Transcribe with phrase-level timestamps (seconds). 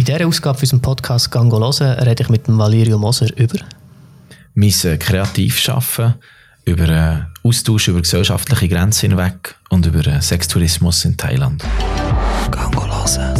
[0.00, 3.58] In dieser Ausgabe für unseren Podcast «Gango hören» rede ich mit dem Valerio Moser über
[4.54, 6.14] mein äh, Kreativschaffen,
[6.64, 11.62] über äh, Austausch über gesellschaftliche Grenzen hinweg und über äh, Sextourismus in Thailand.
[12.50, 13.36] «Gango hören».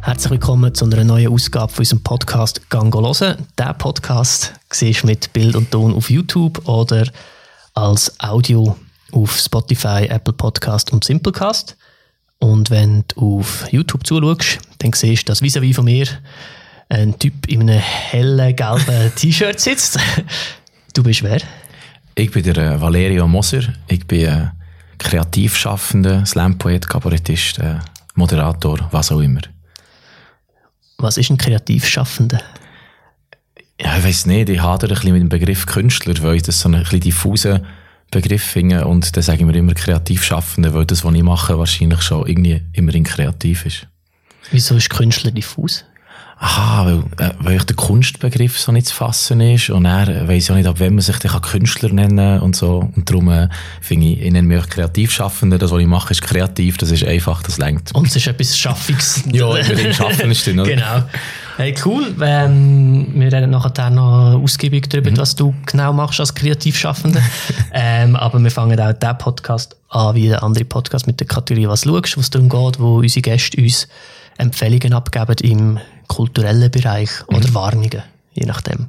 [0.00, 3.46] Herzlich willkommen zu einer neuen Ausgabe von unserem Podcast «Gango hören».
[3.58, 7.06] Diesen Podcast siehst du mit Bild und Ton auf YouTube oder
[7.74, 8.74] als Audio
[9.12, 11.76] auf Spotify, Apple Podcast und Simplecast.
[12.40, 16.06] Und wenn du auf YouTube zuschaust, dann siehst du, dass vis-à-vis von mir
[16.88, 19.98] ein Typ in einem hellen gelben T-Shirt sitzt.
[20.94, 21.40] Du bist wer?
[22.14, 23.62] Ich bin der äh, Valerio Moser.
[23.86, 24.48] Ich bin äh,
[24.98, 27.76] Kreativschaffender, Slam-Poet, Kabarettist, äh,
[28.14, 29.42] Moderator, was auch immer.
[30.98, 32.40] Was ist ein Kreativschaffender?
[33.80, 36.60] Ja, ich weiß nicht, ich hadere ein bisschen mit dem Begriff Künstler, weil ich das
[36.60, 37.66] so ein bisschen diffusen
[38.10, 42.26] Begriff finde und dann sagen wir immer Kreativschaffende, weil das, was ich mache, wahrscheinlich schon
[42.26, 43.86] irgendwie immerhin kreativ ist.
[44.50, 45.84] Wieso ist Künstler diffus?
[46.42, 50.54] Aha, weil, äh, weil der Kunstbegriff so nicht zu fassen ist und er weiss ja
[50.54, 52.90] nicht, ab wem man sich den Künstler nennen und so.
[52.96, 53.48] Und darum äh,
[53.82, 55.58] finde ich, ich nenne mich auch Kreativschaffende.
[55.58, 57.94] Das, was ich mache, ist kreativ, das ist einfach, das lenkt.
[57.94, 59.22] Und es ist etwas Schaffiges.
[59.30, 60.70] ja, über den Schaffen ist drin, oder?
[60.70, 61.02] Genau.
[61.60, 62.16] Hey, cool.
[62.22, 65.18] Ähm, wir reden nachher noch ausgiebig darüber, mhm.
[65.18, 67.20] was du genau machst als Kreativschaffender.
[67.74, 71.68] ähm, aber wir fangen auch diesen Podcast an, wie der andere Podcast mit der Kategorie
[71.68, 73.88] «Was schaust?», was darum geht, wo unsere Gäste uns
[74.38, 77.36] Empfehlungen abgeben im kulturellen Bereich mhm.
[77.36, 78.02] oder Warnungen,
[78.32, 78.86] je nachdem.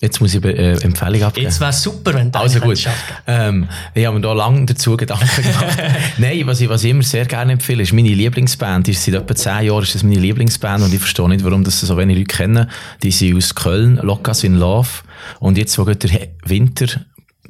[0.00, 1.46] Jetzt muss ich äh, Empfehlung abgeben.
[1.46, 2.86] Jetzt wäre super, wenn du Also gut.
[3.26, 5.78] Ähm, ich habe mir da lange dazu Gedanken gemacht.
[6.18, 8.86] Nein, was ich, was ich immer sehr gerne empfehle, ist meine Lieblingsband.
[8.86, 11.64] Die ist seit etwa zehn Jahren ist das meine Lieblingsband und ich verstehe nicht, warum
[11.64, 12.70] das so wenig Leute kennen.
[13.02, 14.88] Die sind aus Köln, Locas in Love.
[15.40, 16.10] Und jetzt, wo der
[16.44, 16.86] Winter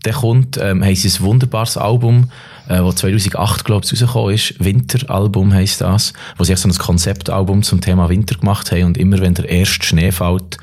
[0.04, 2.30] der kommt, ähm, haben sie ein wunderbares Album,
[2.68, 4.54] äh, das 2008, glaube ich, rausgekommen ist.
[4.64, 9.18] Winteralbum heisst das, wo sie so ein Konzeptalbum zum Thema Winter gemacht haben und immer
[9.18, 10.58] wenn der erste Schnee fällt,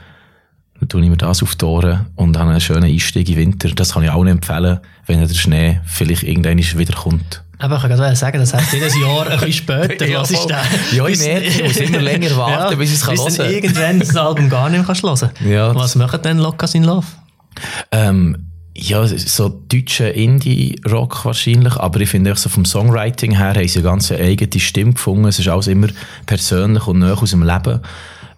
[0.79, 3.69] dann tue ich mir das auf die Ohren und habe einen schönen Einstieg in Winter.
[3.69, 7.43] Das kann ich auch nicht empfehlen, wenn der Schnee vielleicht irgendwann wiederkommt.
[7.57, 10.05] Aber ich kann gerade sagen, das heißt jedes Jahr ein bisschen später.
[10.09, 10.65] ja, was ist das?
[10.91, 13.49] Ja, ich merke, ich muss immer länger warten, ja, bis ich es hören kann.
[13.49, 15.73] Irgendwann das Album gar nicht mehr hören ja.
[15.73, 17.07] Was machen denn Locas in Love?
[17.91, 23.67] Ähm, ja, so deutscher Indie-Rock wahrscheinlich, aber ich finde auch so vom Songwriting her haben
[23.69, 25.25] sie eine ganz eigene Stimme gefunden.
[25.25, 25.87] Es ist alles immer
[26.25, 27.79] persönlich und näher aus dem Leben.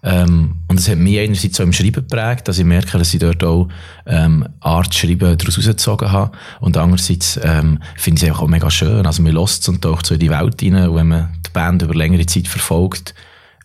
[0.02, 3.20] Ähm, und es hat mich einerseits so im Schreiben geprägt, dass ich merke, dass ich
[3.20, 3.68] dort auch
[4.06, 6.32] ähm, Art Schreiben daraus rausgezogen habe.
[6.60, 9.06] Und andererseits ähm, finde ich es auch mega schön.
[9.06, 10.88] Also man lässt es und taucht so in die Welt rein.
[10.88, 13.14] Und wenn man die Band über längere Zeit verfolgt,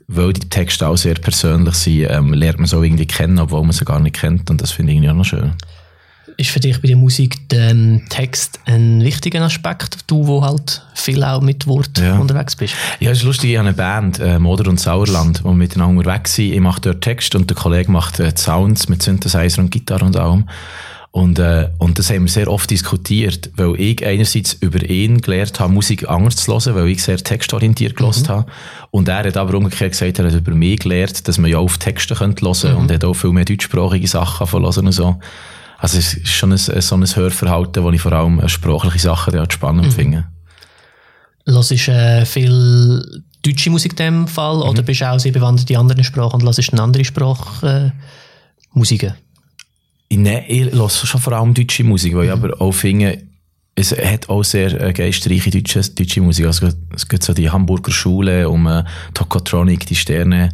[0.08, 3.72] weil die Texte auch sehr persönlich sind, ähm, lernt man so irgendwie kennen, obwohl man
[3.72, 4.50] sie gar nicht kennt.
[4.50, 5.54] Und das finde ich irgendwie auch noch schön.
[6.38, 10.82] Ist für dich bei der Musik der ähm, Text ein wichtiger Aspekt, du, wo halt
[10.96, 12.18] viel auch mit Wort ja.
[12.18, 12.76] unterwegs bist?
[13.00, 16.00] Ja, es ist lustig, ich habe eine Band, äh, Moder und Sauerland, wo wir miteinander
[16.00, 16.54] unterwegs sind.
[16.54, 20.18] Ich mache dort Text und der Kollege macht äh, Sounds mit Synthesizer und Gitarre und
[20.18, 20.46] allem.
[21.14, 25.60] Und, äh, und das haben wir sehr oft diskutiert, weil ich einerseits über ihn gelernt
[25.60, 28.28] habe, Musik anders zu hören, weil ich sehr textorientiert mhm.
[28.30, 28.46] habe.
[28.90, 31.78] Und er hat aber umgekehrt gesagt, er hat über mich gelernt, dass man ja auf
[31.78, 32.78] Texte hören könnte mhm.
[32.78, 35.20] und hat auch viel mehr deutschsprachige Sachen von hören und so.
[35.84, 39.46] Also es ist schon ein, so ein Hörverhalten, wo ich vor allem sprachliche Sachen ja,
[39.52, 39.92] spannend mhm.
[39.92, 40.26] finde.
[41.46, 44.62] Hörst du äh, viel deutsche Musik in dem Fall mhm.
[44.62, 48.00] oder bist du auch sehr bewandert in anderen Sprachen und hörst eine andere Sprache äh,
[48.72, 49.16] Musiken?
[50.10, 52.28] Nein, ich höre schon vor allem deutsche Musik, weil mhm.
[52.28, 53.22] ich aber auch finde,
[53.76, 56.46] es hat auch sehr äh, geistreiche deutsche, deutsche Musik.
[56.46, 60.48] Also, es gibt so die Hamburger Schule um äh, Tokotronic, die Sterne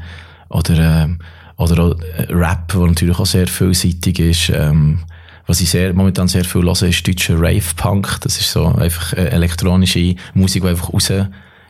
[0.50, 4.50] oder, äh, oder auch äh, Rap, wo natürlich auch sehr vielseitig ist.
[4.50, 5.02] Ähm,
[5.50, 8.20] was ich sehr, momentan sehr viel höre, ist deutscher Rave-Punk.
[8.22, 11.12] Das ist so einfach äh, elektronische Musik, die einfach raus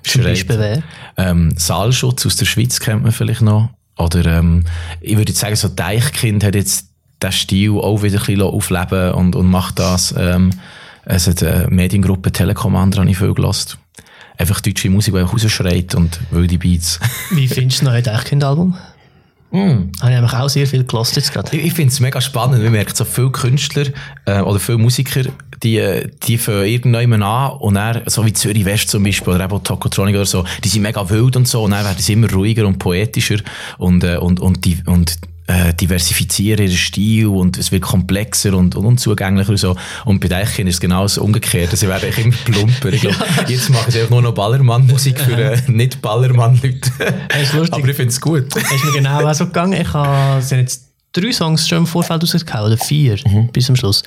[0.03, 0.83] Zum Beispiel wer?
[1.15, 3.69] Ähm, Saalschutz aus der Schweiz kennt man vielleicht noch.
[3.97, 4.65] Oder ähm,
[4.99, 6.89] ich würde jetzt sagen, so Deichkind hat jetzt
[7.23, 10.13] den Stil auch wieder ein bisschen aufleben und, und macht das.
[10.17, 10.51] Ähm,
[11.05, 13.77] es hat eine Mediengruppe Telekommander, habe ich viel gelassen.
[14.37, 16.99] Einfach deutsche Musik, die rausschreit und wilde Beats.
[17.31, 18.75] Wie findest du das neue Deichkind-Album?
[19.51, 19.91] Mm.
[19.99, 21.55] Habe ich nämlich auch sehr viel gelost jetzt gerade.
[21.55, 22.61] Ich, ich finde es mega spannend.
[22.61, 23.87] Man merkt so viele Künstler
[24.25, 25.23] äh, oder viele Musiker,
[25.63, 29.63] die, die fangen irgendjemand an und dann, so wie Zürich West zum Beispiel oder eben
[29.63, 32.65] Tokotronic oder so, die sind mega wild und so und dann werden sie immer ruhiger
[32.65, 33.37] und poetischer
[33.77, 35.17] und, äh, und, und, die, und
[35.49, 39.75] äh, diversifizieren ihren Stil und es wird komplexer und, und unzugänglicher und so.
[40.05, 41.75] Und bei Deichen ist es genau das Umgekehrte.
[41.75, 42.93] Sie werden immer plumper.
[42.93, 43.47] Ich glaub, ja.
[43.47, 46.91] Jetzt machen sie einfach nur noch Ballermann-Musik für äh, Nicht-Ballermann-Leute.
[47.71, 48.55] Aber ich finde es gut.
[48.55, 49.81] Ist mir genau auch so gegangen.
[49.81, 53.47] Ich habe, jetzt drei Songs schon im Vorfeld rausgehauen, oder vier, mhm.
[53.47, 54.03] bis zum Schluss.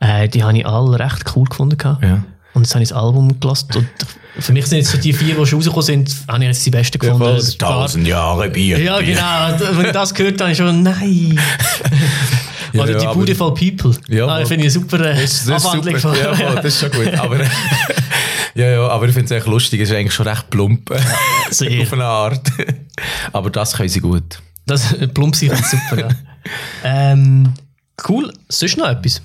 [0.00, 1.76] Äh, die habe ich alle recht cool gefunden.
[2.00, 2.24] Ja.
[2.58, 3.68] Und jetzt habe ich das Album gelassen.
[3.76, 3.88] Und
[4.42, 6.70] für mich sind jetzt so die vier, die schon rausgekommen sind, habe ich jetzt die
[6.70, 7.22] besten gefunden.
[7.24, 8.80] Ja, war- tausend Jahre Bier.
[8.80, 9.76] ja, genau.
[9.78, 11.40] Wenn ich das gehört habe, habe ich schon, nein.
[12.72, 13.96] Ja, Oder ja, die aber- Beautiful People.
[14.08, 16.38] Ja, ah, finde ich super äh, Das ist Abwandlung super.
[16.38, 17.14] Ja, das ist schon gut.
[17.14, 17.38] Aber,
[18.54, 19.80] ja, ja, aber ich finde es echt lustig.
[19.80, 20.90] Es ist eigentlich schon recht plump.
[21.50, 21.80] Sehr.
[21.82, 22.42] Auf eine Art.
[23.32, 24.40] aber das können sie gut.
[24.66, 25.98] Das Plumpsi ist super.
[25.98, 26.08] Ja.
[26.84, 27.54] ähm,
[28.06, 28.30] cool.
[28.50, 29.22] Sonst noch etwas?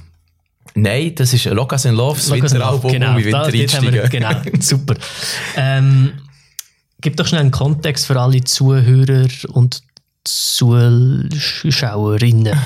[0.75, 4.09] Nein, das ist Locas in Love, das Winteralbum, genau, da- Winter einsteigen.
[4.09, 4.95] Genau, super.
[5.55, 6.13] Ähm,
[7.01, 9.83] gib doch schnell einen Kontext für alle Zuhörer und
[10.23, 12.57] Zuschauerinnen.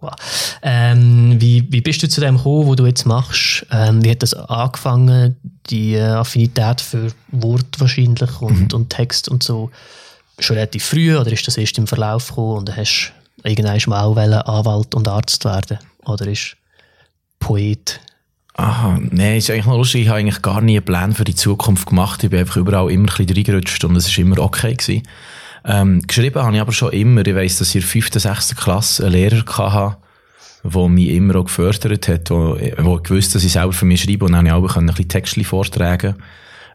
[0.00, 0.14] Wow.
[0.62, 3.66] Ähm, wie, wie bist du zu dem gekommen, wo du jetzt machst?
[3.70, 5.36] Ähm, wie hat das angefangen,
[5.68, 9.70] die äh, Affinität für Wort wahrscheinlich und, und Text und so?
[10.38, 13.12] Schon relativ früh oder ist das erst im Verlauf gekommen und hast
[13.44, 15.78] irgendwann mal auch Anwalt und Arzt werden?
[16.06, 16.56] Oder ist
[17.40, 18.00] Poet
[18.60, 20.02] Aha, nein, ist eigentlich noch lustig.
[20.02, 22.22] Ich habe eigentlich gar nie einen Plan für die Zukunft gemacht.
[22.22, 24.74] Ich bin einfach überall immer ein bisschen reingerutscht und es war immer okay.
[24.74, 25.02] Gewesen.
[25.64, 27.26] Ähm, geschrieben habe ich aber schon immer.
[27.26, 28.56] Ich weiss, dass ich in der 5., 6.
[28.56, 29.96] Klasse einen Lehrer hatte,
[30.62, 34.26] der mich immer auch gefördert hat, wo, wo gewusst, dass ich selber für mich schreibe
[34.26, 36.16] und dann konnte ich auch ein bisschen Textchen vortragen.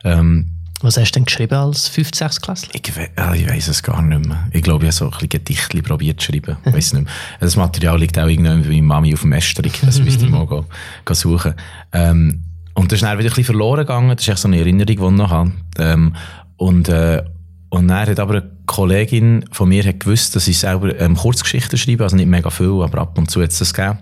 [0.04, 2.12] Ähm, Was hast du denn geschrieben als 5.
[2.14, 2.42] 6.
[2.42, 2.68] Klasse?
[2.74, 4.48] ich, we ah, ich weiss es gar nicht mehr.
[4.52, 6.58] Ich glaube, ich habe so ein bisschen Gedichtchen probiert zu schreiben.
[6.66, 7.14] Ich weiss nicht mehr.
[7.40, 9.80] Das Material liegt auch irgendwann bei meiner Mami auf dem Estrich.
[9.82, 10.66] Das müsste ich mal go,
[11.06, 11.54] go suchen.
[11.94, 12.44] Ähm,
[12.74, 14.10] und das ist dann wieder ein bisschen verloren gegangen.
[14.10, 15.52] Das ist echt so eine Erinnerung, die ich noch habe.
[15.80, 16.16] Ähm,
[16.58, 17.24] und, äh,
[17.70, 21.78] und dann hat aber eine Kollegin von mir hat gewusst, dass ich selber ähm, Kurzgeschichten
[21.78, 22.04] schreibe.
[22.04, 24.00] Also nicht mega viel, aber ab und zu hat es das gegeben.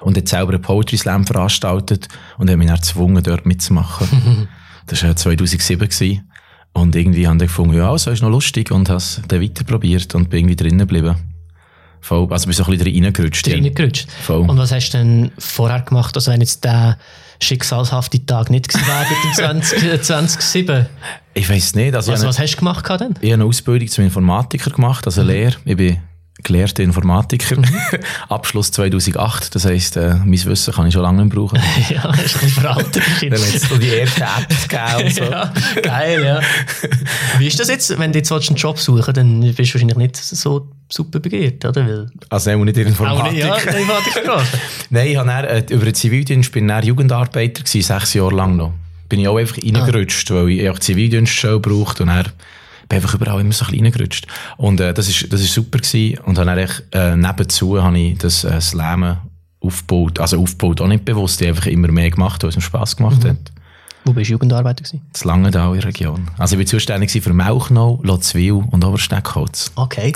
[0.00, 2.06] Und hat selber einen Poetry Slam veranstaltet
[2.38, 4.48] und hat mich dann gezwungen, dort mitzumachen.
[4.86, 5.88] das war 2007.
[5.88, 6.28] Gewesen.
[6.74, 9.64] Und irgendwie haben die gefunden, ja, so ist noch lustig und habe es dann weiter
[9.64, 11.16] probiert und bin irgendwie drinnen geblieben.
[12.00, 13.46] Voll, also bin so ein bisschen reingerutscht.
[13.46, 13.54] ja.
[13.54, 14.10] reingerutscht.
[14.10, 14.48] Voll.
[14.48, 16.98] Und was hast du denn vorher gemacht, also wenn jetzt der
[17.40, 20.86] schicksalshafte Tag nicht gewesen wäre im 20, äh, 2007?
[21.34, 21.94] Ich weiss nicht.
[21.94, 23.14] Also Was, ich, was hast du gemacht denn?
[23.20, 25.56] ich habe eine Ausbildung zum Informatiker gemacht, also Lehre.
[25.64, 25.98] Ich bin
[26.42, 27.56] gelehrter Informatiker.
[28.28, 29.54] Abschluss 2008.
[29.54, 31.58] Das heisst, äh, mein Wissen kann ich schon lange nicht brauchen.
[31.88, 33.02] ja, das ist ein bisschen veraltet.
[33.22, 35.24] Dann hat es so die ersten Apps gegeben und so.
[35.24, 35.52] ja,
[35.82, 36.40] geil, ja.
[37.38, 40.16] Wie ist das jetzt, wenn du jetzt einen Job suchen dann bist du wahrscheinlich nicht
[40.16, 41.86] so super begehrt, oder?
[41.86, 43.32] Weil, Also auch nicht in auch Informatik.
[43.32, 44.14] nicht, ja, Informatik
[44.90, 48.72] Nein, ich habe äh, über den Zivildienst bin dann Jugendarbeiter gewesen, sechs Jahre lang noch.
[49.08, 52.26] Bin ich auch einfach reingerutscht, weil ich auch Zivildienststelle braucht und dann
[52.92, 54.26] bin einfach überall immer so ein bisschen reingerutscht.
[54.58, 56.18] Und äh, das ist das ist super gewesen.
[56.24, 59.18] Und dann echt, äh, nebenzu habe ich das äh, Slammen
[59.60, 62.96] aufgebaut, also aufgebaut auch nicht bewusst, ich einfach immer mehr gemacht, weil es mir Spass
[62.96, 63.36] gemacht hat.
[64.04, 65.00] Wo bist du Jugendarbeiter gewesen?
[65.12, 66.28] Das Langenthal in der Region.
[66.36, 69.70] Also ich bin zuständig für Mauchnau, Lotzwil und Obersteckholz.
[69.76, 70.12] Okay.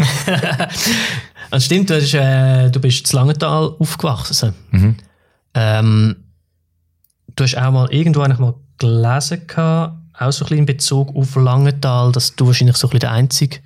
[1.53, 4.53] Und stimmt, du, hast, äh, du bist zu Langenthal aufgewachsen.
[5.55, 6.17] Ähm,
[7.37, 11.15] du hast auch mal irgendwo eigentlich mal gelesen, gehabt, auch so ein bisschen in Bezug
[11.15, 13.59] auf Langenthal, dass du wahrscheinlich so ein bisschen der Einzige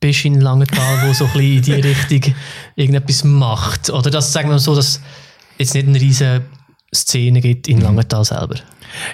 [0.00, 2.34] bist in Langenthal, der so ein bisschen in die Richtung
[2.76, 3.90] irgendetwas macht.
[3.90, 5.00] Oder dass, sagen wir so, dass
[5.58, 6.42] es nicht eine riesige
[6.94, 8.56] Szene gibt in Langenthal selber.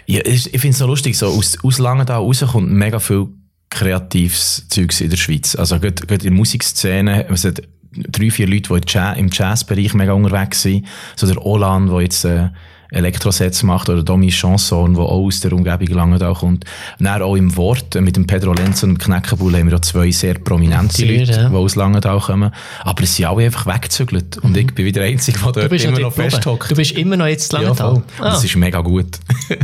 [0.07, 3.29] Ja, ich, ich finde es so lustig, so aus, aus Langenthal raus kommt mega viel
[3.71, 5.57] kreatives Zeugs in der Schweiz.
[5.57, 7.63] Also gerade, gerade in der Musikszene, es hat
[7.93, 10.87] drei, vier Leute, die im Jazzbereich mega unterwegs sind.
[11.17, 12.51] So der Olan, der jetzt äh,
[12.95, 16.65] Elektrosets macht, oder Domi Chanson, der auch aus der Umgebung Langenthal kommt.
[16.99, 19.77] Und dann auch im Wort, äh, mit dem Pedro Lenz und dem Kneckenbull haben wir
[19.77, 21.49] auch zwei sehr prominente Sehr, Leute, ja.
[21.49, 22.51] die aus Langenthal kommen.
[22.83, 24.39] Aber es sind alle einfach weggezügelt.
[24.39, 26.31] Und ich bin wieder der Einzige, der Du dort bist immer noch noch dort oben.
[26.31, 26.71] festhockt.
[26.71, 27.95] Du bist immer noch jetzt in Ja, Langenthal.
[27.95, 28.03] voll.
[28.27, 29.19] Ah, Das ist mega gut.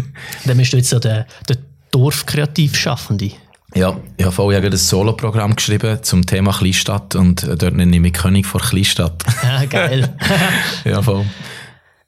[0.45, 1.57] dann bist du jetzt so der, der
[1.91, 3.31] Dorfkreativschaffende.
[3.75, 8.03] Ja, ich habe vorher ein Solo-Programm geschrieben zum Thema Kleinstadt und äh, dort nenne ich
[8.03, 9.25] mich König vor Kleinstadt.
[9.45, 10.09] Ah, geil.
[10.85, 11.25] ja, voll.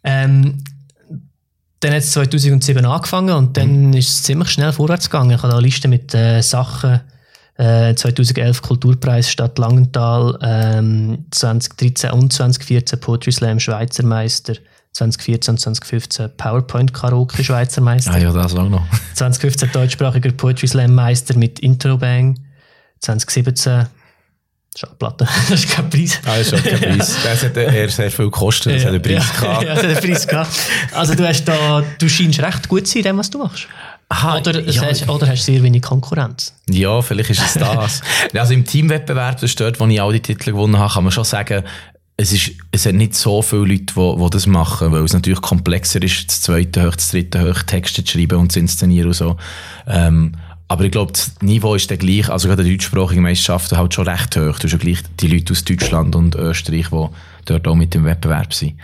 [0.05, 0.59] Ähm,
[1.83, 5.33] dann hat es 2007 angefangen und dann ist es ziemlich schnell vorwärts gegangen.
[5.33, 7.01] Ich habe eine Liste mit äh, Sachen.
[7.57, 14.55] Äh, 2011 Kulturpreis Stadt Langenthal, ähm, 2013 und 2014 Poetry Slam Schweizer Meister,
[14.93, 18.87] 2014 und 2015 PowerPoint Karaoke Schweizer Meister, Ah ja, das auch noch.
[19.15, 22.39] 2015 deutschsprachiger Poetry Slam Meister mit Intro Bang,
[23.01, 23.87] 2017
[24.77, 26.19] Schallplatte, das ist kein Preis.
[26.25, 27.17] Ah, das ist kein Preis.
[27.23, 29.63] Das hat eher sehr viel gekostet, das hat einen Preis ja, gehabt.
[29.67, 30.59] Ja, das hat einen Preis gehabt.
[30.93, 33.69] Also du, hast da, du scheinst recht gut zu sein in dem, was du machst.
[34.09, 36.55] Aha, Oder, ja, hast, oder hast sehr wenig Konkurrenz.
[36.69, 38.03] ja, vielleicht ist es das.
[38.35, 41.13] also im Teamwettbewerb, das ist dort, wo ich all die Titel gewonnen habe, kann man
[41.13, 41.65] schon sagen,
[42.19, 45.41] es, ist, es hat nicht so viele Leute, die, die das machen, weil es natürlich
[45.41, 49.15] komplexer ist, das zweite hoch, das dritte hoch, Texte zu schreiben und zu inszenieren und
[49.15, 49.37] so.
[49.87, 50.37] Ähm,
[50.73, 54.09] aber ich glaube, das Niveau ist dann gleich, also gerade die deutschsprachigen Meisterschaften halt schon
[54.09, 54.59] recht hoch.
[54.59, 57.09] Du hast ja gleich die Leute aus Deutschland und Österreich, die
[57.45, 58.79] dort auch mit im Wettbewerb sind.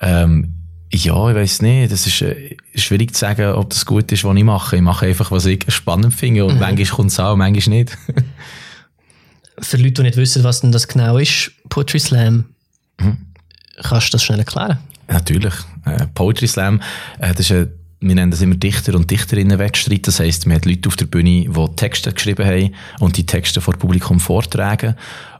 [0.00, 0.54] Ähm,
[0.92, 1.90] Ja, ich weiß nicht.
[1.90, 4.76] Das ist äh, schwierig zu sagen, ob das gut ist, was ich mache.
[4.76, 6.44] Ich mache einfach, was ich spannend finde.
[6.44, 6.60] Und mhm.
[6.60, 7.98] manchmal kommt es an, manchmal nicht.
[9.58, 12.44] Für Leute, die nicht wissen, was denn das genau ist, Poetry Slam,
[13.00, 13.16] mhm.
[13.82, 14.78] kannst du das schnell erklären?
[15.08, 15.54] Natürlich.
[15.86, 16.80] Äh, Poetry Slam,
[17.18, 17.72] äh, das ist ein
[18.02, 20.06] wir nennen das immer Dichter- und Dichterinnen-Wettstreit.
[20.06, 23.60] Das heisst, man hat Leute auf der Bühne, die Texte geschrieben haben und die Texte
[23.60, 24.96] vor Publikum vortragen.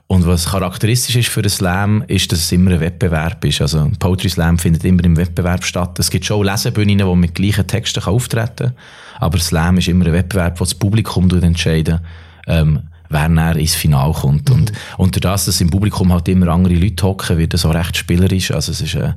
[0.07, 3.61] Und was charakteristisch ist für einen Slam, ist, dass es immer ein Wettbewerb ist.
[3.61, 5.97] Also ein Poetry Slam findet immer im Wettbewerb statt.
[5.99, 8.75] Es gibt schon Lesebühnen, wo man mit gleichen Texten auftreten kann.
[9.19, 11.99] Aber Slam ist immer ein Wettbewerb, wo das Publikum entscheidet,
[12.47, 14.49] ähm, wer näher ins Finale kommt.
[14.49, 14.55] Mhm.
[14.55, 17.97] Und unter das, dass im Publikum halt immer andere Leute hocken, wird das auch recht
[17.97, 18.51] spielerisch.
[18.51, 19.13] Also es ist äh,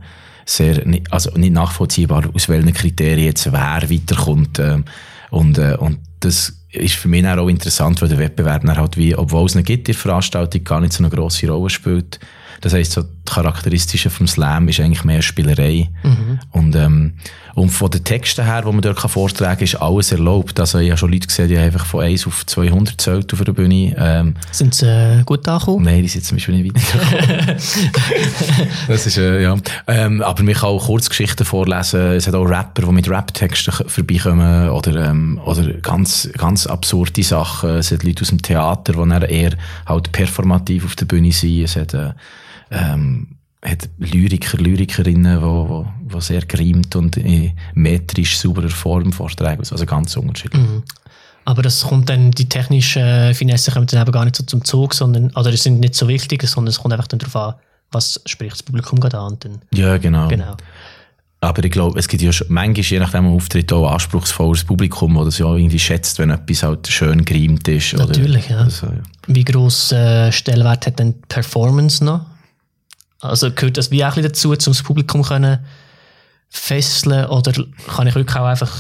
[0.47, 4.59] sehr, also nicht nachvollziehbar, aus welchen Kriterien jetzt wer weiterkommt.
[4.59, 4.83] Äh,
[5.31, 9.15] und, äh, und das ist für mich auch interessant, weil der Wettbewerb dann halt wie,
[9.15, 12.21] obwohl es nicht gibt, die Veranstaltung gar nicht so eine grosse Rolle spielt.
[12.61, 15.91] Das heisst, so das Charakteristische vom Slam ist eigentlich mehr Spielerei.
[16.03, 16.39] Mhm.
[16.53, 17.15] Und, ähm,
[17.57, 20.61] und von den Texten her, die man dort vortragen kann, ist alles erlaubt.
[20.61, 23.53] Also ich habe schon Leute gesehen, die einfach von 1 auf 200 zählt auf der
[23.53, 23.97] Bühne.
[23.99, 25.87] Ähm, sind sie äh, gut angekommen?
[25.87, 27.57] Nein, die sind zum Beispiel nicht weitergekommen.
[28.89, 29.57] das ist, äh, ja.
[29.87, 32.13] Ähm, aber man kann auch Kurzgeschichten vorlesen.
[32.13, 37.71] Es hat auch Rapper, die mit Rap-Texten vorbeikommen oder, ähm, oder ganz, ganz absurde Sachen.
[37.71, 39.53] Es hat Leute aus dem Theater, die dann eher
[39.87, 41.65] halt performativ auf der Bühne sind.
[41.65, 42.13] Es hat, äh,
[42.71, 49.63] ähm, hat Lyriker, Lyrikerinnen, die, die, sehr gereimt und in metrisch sauberer Form vortragen.
[49.71, 50.63] Also ganz unterschiedlich.
[50.63, 50.83] Mhm.
[51.45, 54.95] Aber das kommt dann, die technischen Finesse kommen dann eben gar nicht so zum Zug,
[54.95, 57.55] sondern, oder die sind nicht so wichtig, sondern es kommt einfach dann darauf an,
[57.93, 59.37] was spricht das Publikum gerade an.
[59.39, 60.27] Dann, ja, genau.
[60.27, 60.57] genau.
[61.41, 65.35] Aber ich glaube, es gibt ja schon, manchmal, je nachdem, Auftritt auch anspruchsvolles Publikum, das
[65.35, 67.93] es ja irgendwie schätzt, wenn etwas halt schön gereimt ist.
[67.93, 68.63] Natürlich, oder, ja.
[68.63, 69.03] Also, ja.
[69.29, 72.23] Wie gross äh, Stellwert hat denn Performance noch?
[73.21, 75.59] Also gehört das wie auch ein dazu, um das Publikum können
[76.49, 77.53] fesseln oder
[77.89, 78.73] kann ich wirklich auch einfach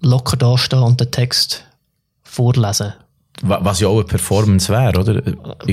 [0.00, 1.64] locker dastehen und den Text
[2.22, 2.94] vorlesen?
[3.42, 5.20] Was ja auch eine Performance wäre, oder?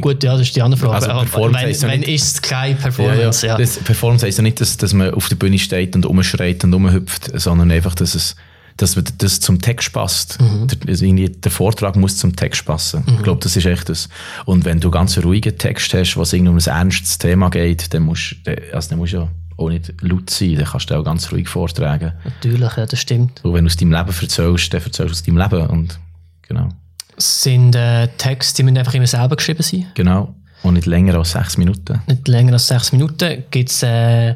[0.01, 0.95] Gut, ja, das ist die andere Frage.
[0.95, 3.47] Also Performance wenn, wenn ist es keine Performance?
[3.47, 3.59] Ja, ja.
[3.59, 3.65] ja.
[3.65, 6.73] Das Performance heisst ja nicht, dass, dass man auf der Bühne steht und umschreit und
[6.73, 8.35] umhüpft, sondern einfach, dass es
[8.77, 10.41] dass das zum Text passt.
[10.41, 10.67] Mhm.
[10.67, 13.03] Der, also der Vortrag muss zum Text passen.
[13.05, 13.15] Mhm.
[13.15, 14.09] Ich glaube, das ist echt das.
[14.45, 18.03] Und wenn du ganz ruhigen Text hast, was irgendwie um ein ernstes Thema geht, dann
[18.03, 18.35] musst,
[18.71, 19.27] also dann musst du ja
[19.57, 22.13] auch nicht laut sein, dann kannst du auch ganz ruhig vortragen.
[22.23, 23.43] Natürlich, ja, das stimmt.
[23.43, 25.99] Und wenn du aus deinem Leben erzählst, dann erzählst du aus deinem Leben und
[26.41, 26.69] genau.
[27.17, 29.85] Sind äh, Texte, die müssen einfach immer selber geschrieben sein?
[29.93, 30.35] Genau.
[30.63, 32.01] Und nicht länger als sechs Minuten.
[32.07, 33.43] Nicht länger als sechs Minuten.
[33.51, 34.35] Gibt es äh,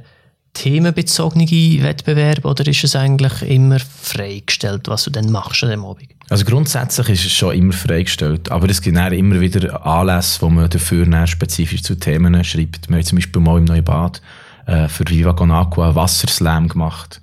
[0.57, 1.47] themenbezogene
[1.83, 6.09] Wettbewerbe oder ist es eigentlich immer freigestellt, was du dann machst an dem Abend?
[6.29, 10.69] Also grundsätzlich ist es schon immer freigestellt, aber es gibt immer wieder Anlässe, wo man
[10.69, 12.89] dafür spezifisch zu Themen schreibt.
[12.89, 14.21] Wir haben zum Beispiel mal im Neubad
[14.65, 17.21] äh, für Viva Con Aqua Wasserslam gemacht.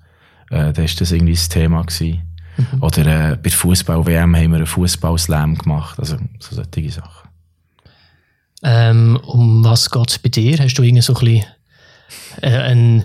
[0.51, 1.83] Äh, da war das irgendwie das Thema.
[1.83, 2.23] Gewesen.
[2.57, 2.83] Mhm.
[2.83, 5.99] Oder äh, bei der Fußball-WM haben wir einen Fußball-Slam gemacht.
[5.99, 7.29] Also so solche Sachen.
[8.63, 10.59] Ähm, um was geht es bei dir?
[10.59, 11.45] Hast du irgendwie so ein bisschen
[12.41, 13.05] äh, einen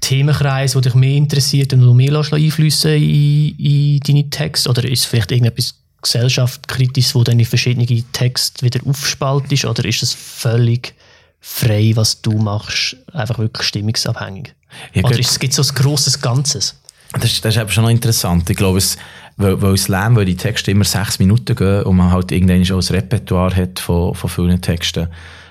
[0.00, 4.70] Themenkreis, der dich mehr interessiert und du mehr einflüssen in, in deine Texte?
[4.70, 10.02] Oder ist es vielleicht irgendetwas gesellschaftskritisches, wo dann in verschiedene Texte wieder aufspaltet Oder ist
[10.02, 10.94] es völlig
[11.40, 14.54] frei, was du machst, einfach wirklich stimmungsabhängig?
[14.94, 16.76] Ja, Oder ist, gibt es so ein grosses Ganzes?
[17.12, 18.48] Das, das ist eben schon noch interessant.
[18.50, 18.98] Ich glaube, es,
[19.36, 22.80] weil, weil Slam, weil die Texte immer sechs Minuten gehen und man halt irgendwann schon
[22.80, 25.08] ein Repertoire hat von, von vielen Texten,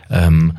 [0.09, 0.57] ähm,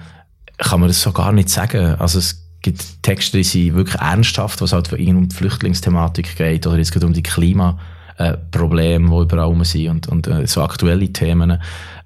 [0.58, 1.94] kann man das so gar nicht sagen.
[2.00, 6.78] Also es gibt Texte, die sind wirklich ernsthaft, was halt um die Flüchtlingsthematik geht oder
[6.78, 11.58] es geht um die Klimaprobleme, die überall rum sind und, und äh, so aktuelle Themen.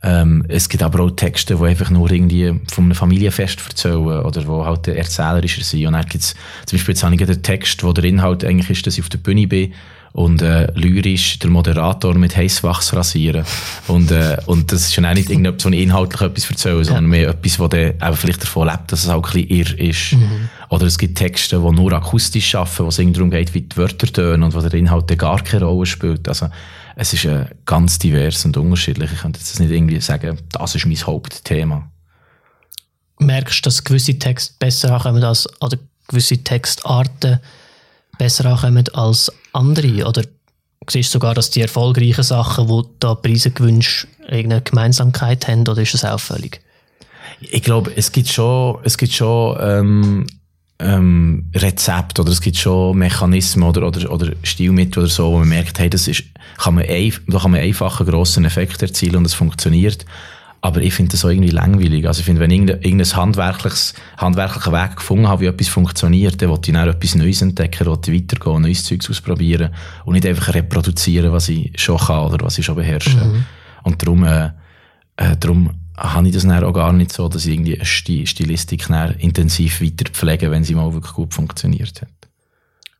[0.03, 4.47] Ähm, es gibt aber auch Texte, die einfach nur irgendwie von einem Familienfest erzählen oder
[4.47, 5.87] wo halt erzählerischer sind.
[5.87, 6.35] Und dann gibt es
[6.67, 9.09] zum Beispiel jetzt habe ich den Text, wo der Inhalt eigentlich ist, dass ich auf
[9.09, 9.73] der Bühne bin
[10.13, 13.45] und äh, lyrisch der Moderator mit Heißwachs rasieren.
[13.89, 17.29] Und, äh, und das ist schon auch nicht irgendetwas, was inhaltlich etwas erzählen, sondern mehr
[17.31, 20.13] etwas, wo der auch vielleicht davon lebt, dass es auch ein bisschen irr ist.
[20.13, 20.49] Mhm.
[20.69, 23.77] Oder es gibt Texte, die nur akustisch arbeiten, wo es irgendwie darum geht, wie die
[23.77, 26.29] Wörter tönen und wo der Inhalt gar keine Rolle spielt.
[26.29, 26.49] Also,
[26.95, 29.11] es ist äh, ganz divers und unterschiedlich.
[29.13, 31.89] Ich könnte jetzt nicht irgendwie sagen, das ist mein Hauptthema.
[33.19, 35.79] Merkst du, dass gewisse Texte besser ankommen als, oder
[36.09, 37.41] gewisse Textarten
[38.19, 40.07] besser ankommen als andere?
[40.07, 40.23] Oder
[40.89, 45.83] siehst du sogar, dass die erfolgreichen Sachen, die da Preise gewünscht, irgendeine Gemeinsamkeit haben oder
[45.83, 46.61] ist das auffällig?
[47.41, 50.27] Ich glaube, es gibt schon, es gibt schon ähm,
[50.79, 55.49] ähm, Rezepte oder es gibt schon Mechanismen oder, oder, oder Stilmittel oder so, wo man
[55.49, 56.25] merkt, hey, das ist,
[56.59, 60.05] kann man, da kann man einfach einen grossen Effekt erzielen und es funktioniert.
[60.65, 62.07] Aber ich finde das auch irgendwie langweilig.
[62.07, 66.51] Also ich finde, wenn ich irgendein, handwerkliches, handwerklicher Weg gefunden habe, wie etwas funktioniert, dann
[66.51, 69.71] will ich dann etwas Neues entdecken, ich weitergehen, neues Zeugs ausprobieren
[70.05, 73.17] und nicht einfach reproduzieren, was ich schon kann oder was ich schon beherrsche.
[73.17, 73.45] Mhm.
[73.83, 74.51] Und darum, äh,
[75.17, 78.89] äh, darum habe ich das dann auch gar nicht so, dass ich irgendwie eine Stilistik
[79.19, 82.09] intensiv weiter pflege, wenn sie mal wirklich gut funktioniert hat.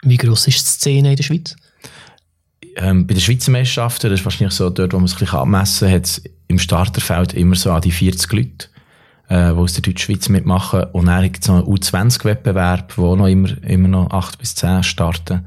[0.03, 1.55] Wie gross ist die Szene in der Schweiz?
[2.77, 5.39] Ähm, bei den Schweizer Meisterschaften, das ist wahrscheinlich so dort, wo man es ein bisschen
[5.39, 8.69] abmessen hat es im Starterfeld immer so an die 40 Leute,
[9.29, 10.85] äh, die aus der Deutschschweiz mitmachen.
[10.93, 14.83] Und dann gibt es noch einen U20-Wettbewerb, wo noch immer, immer noch 8 bis 10
[14.83, 15.47] starten.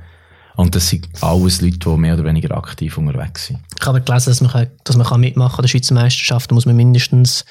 [0.56, 3.60] Und das sind alles Leute, die mehr oder weniger aktiv unterwegs sind.
[3.80, 5.60] Ich habe gelesen, dass man, kann, dass man kann mitmachen kann.
[5.60, 7.44] An der Schweizer Meisterschaft muss man mindestens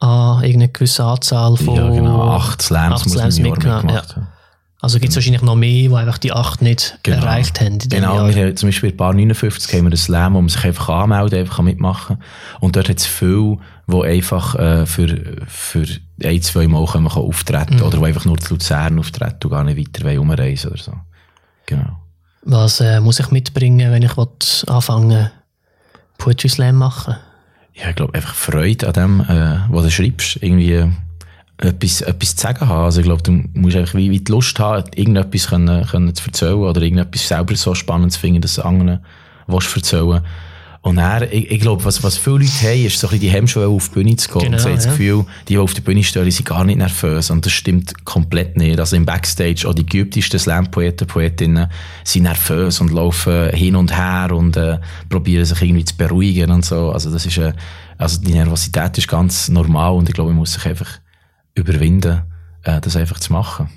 [0.00, 1.74] an irgendeine gewisse Anzahl von...
[1.76, 2.30] Ja, genau.
[2.30, 4.28] Acht Slams, acht Slams man mitmachen.
[4.82, 7.18] Also gibt es wahrscheinlich noch mehr, die einfach die 8 nicht genau.
[7.18, 7.78] erreicht haben.
[7.78, 8.34] Genau, Jahr.
[8.34, 10.88] wir haben zum Beispiel bei Bar 59 haben wir einen Slam, wo man sich einfach
[10.88, 12.18] anmelden einfach mitmachen.
[12.58, 15.86] Und dort hat es viele, die einfach äh, für, für
[16.24, 17.82] ein, zwei Mal können kann auftreten mhm.
[17.82, 20.92] oder die einfach nur zu Luzern auftreten und gar nicht weiter umreisen oder so.
[21.66, 22.00] Genau.
[22.42, 24.18] Was äh, muss ich mitbringen, wenn ich
[24.66, 25.30] anfangen
[26.18, 27.14] Poetry Slam machen?
[27.74, 30.42] Ja, ich glaube einfach Freude an dem, äh, was du schreibst.
[30.42, 30.90] Irgendwie
[31.64, 32.84] etwas, etwas zu sagen haben.
[32.84, 36.26] Also ich glaube, du musst einfach wie, wie die Lust haben, irgendetwas können, können zu
[36.26, 39.00] erzählen oder irgendetwas selber so spannend zu finden, dass anderen
[39.46, 40.22] willst erzählen
[40.82, 43.30] und er, ich, ich glaube, was, was viele Leute haben, ist so ein bisschen die
[43.30, 44.40] Hemmschwelle auf die Bühne zu gehen.
[44.40, 46.76] Genau, und sie haben das Gefühl, die, die auf der Bühne stehen, sind gar nicht
[46.76, 47.30] nervös.
[47.30, 48.80] Und das stimmt komplett nicht.
[48.80, 51.68] Also im Backstage, auch die geübtesten Slam-Poeten, Poetinnen
[52.02, 54.78] sind nervös und laufen hin und her und äh,
[55.08, 56.90] probieren sich irgendwie zu beruhigen und so.
[56.90, 57.52] Also das ist, äh,
[57.96, 60.98] also die Nervosität ist ganz normal und ich glaube, man muss sich einfach
[61.54, 62.22] überwinden,
[62.62, 63.68] äh, das einfach zu machen.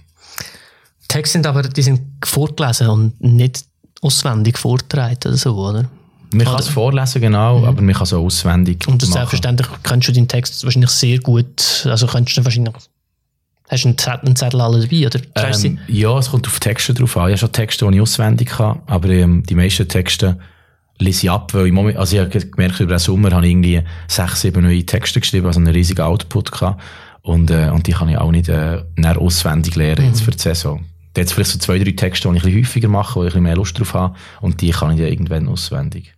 [1.04, 3.66] Die Texte sind aber, die sind vorgelesen und nicht
[4.02, 5.86] auswendig vorgetragen oder so, oder?
[6.34, 7.66] Man kann es vorlesen, genau, mhm.
[7.66, 9.20] aber man kann es auch auswendig Und das machen.
[9.20, 12.74] selbstverständlich kennst du deinen Text wahrscheinlich sehr gut, also kennst du wahrscheinlich
[13.68, 15.20] Hast du einen Zettel, einen Zettel alle dabei, oder?
[15.36, 17.30] Ähm, ja, es kommt auf Texte drauf an.
[17.30, 20.38] Ich habe schon Texte, die ich auswendig kann, aber ähm, die meisten Texte
[21.00, 23.52] lese ich ab, weil ich, moment, also ich habe gemerkt, über den Sommer habe ich
[23.52, 26.82] irgendwie sechs, sieben neue Texte geschrieben, also einen riesigen Output gehabt.
[27.26, 30.10] Und, äh, und die kann ich auch nicht äh, auswendig lernen mhm.
[30.10, 30.86] jetzt für die Saison.
[31.14, 33.26] Da hat vielleicht so zwei, drei Texte, die ich ein bisschen häufiger mache, wo ich
[33.26, 34.16] ein bisschen mehr Lust drauf habe.
[34.42, 36.14] Und die kann ich dann irgendwann auswendig.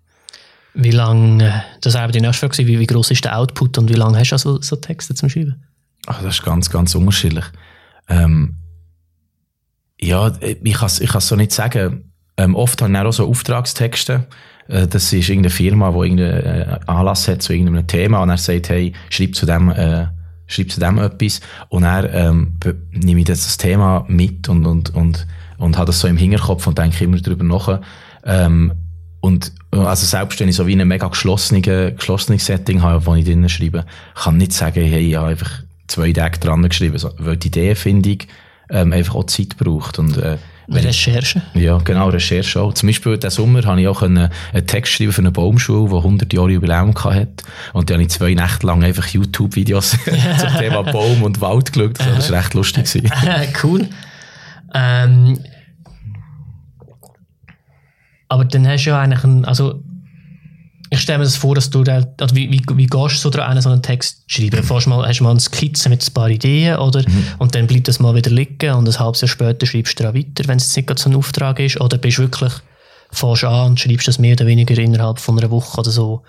[0.73, 3.93] Wie lange, das war die nächste Frage, wie, wie groß ist der Output und wie
[3.93, 5.63] lange hast du so, so Texte zum Schreiben?
[6.07, 7.45] Ach, das ist ganz, ganz unterschiedlich.
[8.09, 8.57] Ähm,
[10.01, 12.11] ja, ich kann es ich so nicht sagen.
[12.35, 14.27] Ähm, oft habe ich auch so Auftragstexte.
[14.67, 18.37] Äh, das ist irgendeine Firma, die irgendeinen äh, Anlass hat zu irgendeinem Thema und er
[18.37, 20.07] sagt, hey, schreib zu dem, äh,
[20.47, 22.53] schreibe zu dem etwas und er ähm,
[22.91, 26.77] nehme ich das Thema mit und, und, und, und habe das so im Hinterkopf und
[26.77, 27.81] denke immer darüber nach.
[28.25, 28.71] Ähm,
[29.19, 33.25] und also selbst wenn ich so wie ein mega geschlossenes, geschlossenes Setting habe, wo ich
[33.25, 37.47] drinnen schreibe, kann nicht sagen, hey, ich habe einfach zwei Tage dran geschrieben, weil die
[37.47, 38.19] Ideenfindung
[38.69, 39.99] ähm, einfach auch Zeit braucht.
[39.99, 40.37] Und, äh,
[40.69, 41.41] Recherche?
[41.53, 42.73] Ja, genau, Recherche auch.
[42.73, 45.95] Zum Beispiel diesen Sommer habe ich auch einen, einen Text geschrieben für eine Baumschule, die
[45.95, 47.27] 100 Jahre Jubiläum hatte.
[47.73, 49.91] Und da habe ich zwei Nächte lang einfach YouTube-Videos
[50.39, 51.99] zum Thema Baum und Wald geschaut.
[51.99, 53.09] Das war recht lustig.
[53.63, 53.87] cool.
[54.73, 55.39] Ähm,
[58.27, 59.81] aber dann hast du ja eigentlich einen, also
[60.89, 63.29] ich stelle mir das vor, dass du da, also wie, wie, wie gehst du so
[63.29, 64.61] daran, so einen Text schreiben?
[64.61, 64.89] Mhm.
[64.89, 67.27] Mal, hast du mal eine Skizze mit ein paar Ideen oder, mhm.
[67.39, 70.17] und dann bleibt das mal wieder liegen und ein halbes Jahr später schreibst du daran
[70.17, 71.79] weiter, wenn es jetzt nicht so ein Auftrag ist?
[71.81, 72.53] Oder bist du wirklich,
[73.11, 76.23] fährst an und schreibst das mehr oder weniger innerhalb von einer Woche oder so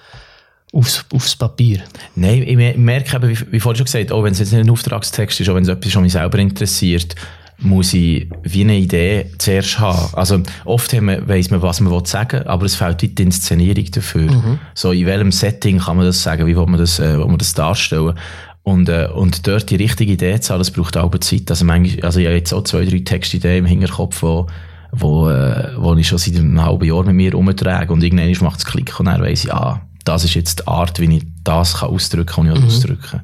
[0.73, 1.83] aufs, aufs Papier?
[2.17, 4.71] Nein, ich merke eben, wie, wie vorhin schon gesagt, auch wenn es jetzt nicht ein
[4.71, 7.15] Auftragstext ist, auch wenn es etwas schon mich selber interessiert,
[7.61, 10.15] muss ich wie eine Idee zuerst haben.
[10.15, 14.31] Also oft weiss man, was man sagen will, aber es fehlt die Inszenierung dafür.
[14.31, 14.59] Mhm.
[14.75, 17.39] So in welchem Setting kann man das sagen, wie will man das, äh, will man
[17.39, 18.15] das darstellen?
[18.63, 21.51] Und, äh, und dort die richtige Idee zu haben, das braucht auch Zeit.
[21.51, 24.47] Also, manchmal, also ich habe jetzt auch zwei, drei Textideen im Hinterkopf, wo,
[24.93, 28.59] wo, äh, wo ich schon seit einem halben Jahr mit mir umtrage und irgendwann macht
[28.59, 31.79] es Klick und dann weiss ich, ah, das ist jetzt die Art, wie ich das
[31.79, 32.67] kann ausdrücken kann, ich mhm.
[32.67, 33.23] ausdrücken kann.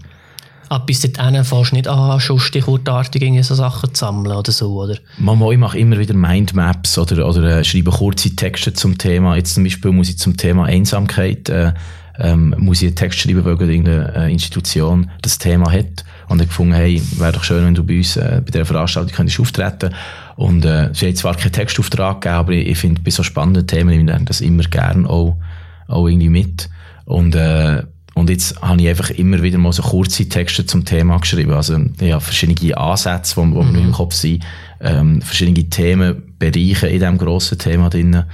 [0.69, 4.73] Aber bis dahin fährst du nicht an, schon stichwortartig so Sachen zu sammeln oder so,
[4.83, 4.97] oder?
[5.19, 9.37] Mama, ich mache immer wieder Mindmaps oder, oder äh, schreibe kurze Texte zum Thema.
[9.37, 11.73] Jetzt zum Beispiel muss ich zum Thema Einsamkeit äh,
[12.19, 16.05] ähm, muss ich einen Text schreiben, weil irgendeine äh, Institution das Thema hat.
[16.29, 19.13] Und ich gefunden, hey, wäre doch schön, wenn du bei uns äh, bei dieser Veranstaltung
[19.13, 19.95] könntest auftreten
[20.37, 23.67] Und äh, sie hat zwar keinen Textauftrag gegeben, aber ich, ich finde, bei so spannenden
[23.67, 25.37] Themen nehme ich das immer gerne auch,
[25.89, 26.71] auch irgendwie mit.
[27.05, 27.83] Und äh,
[28.25, 31.53] und jetzt habe ich einfach immer wieder mal so kurze Texte zum Thema geschrieben.
[31.53, 33.73] Also, ja, verschiedene Ansätze, die, mhm.
[33.73, 34.43] mir im Kopf sind,
[34.81, 38.25] ähm, verschiedene Themenbereiche in diesem grossen Thema drin.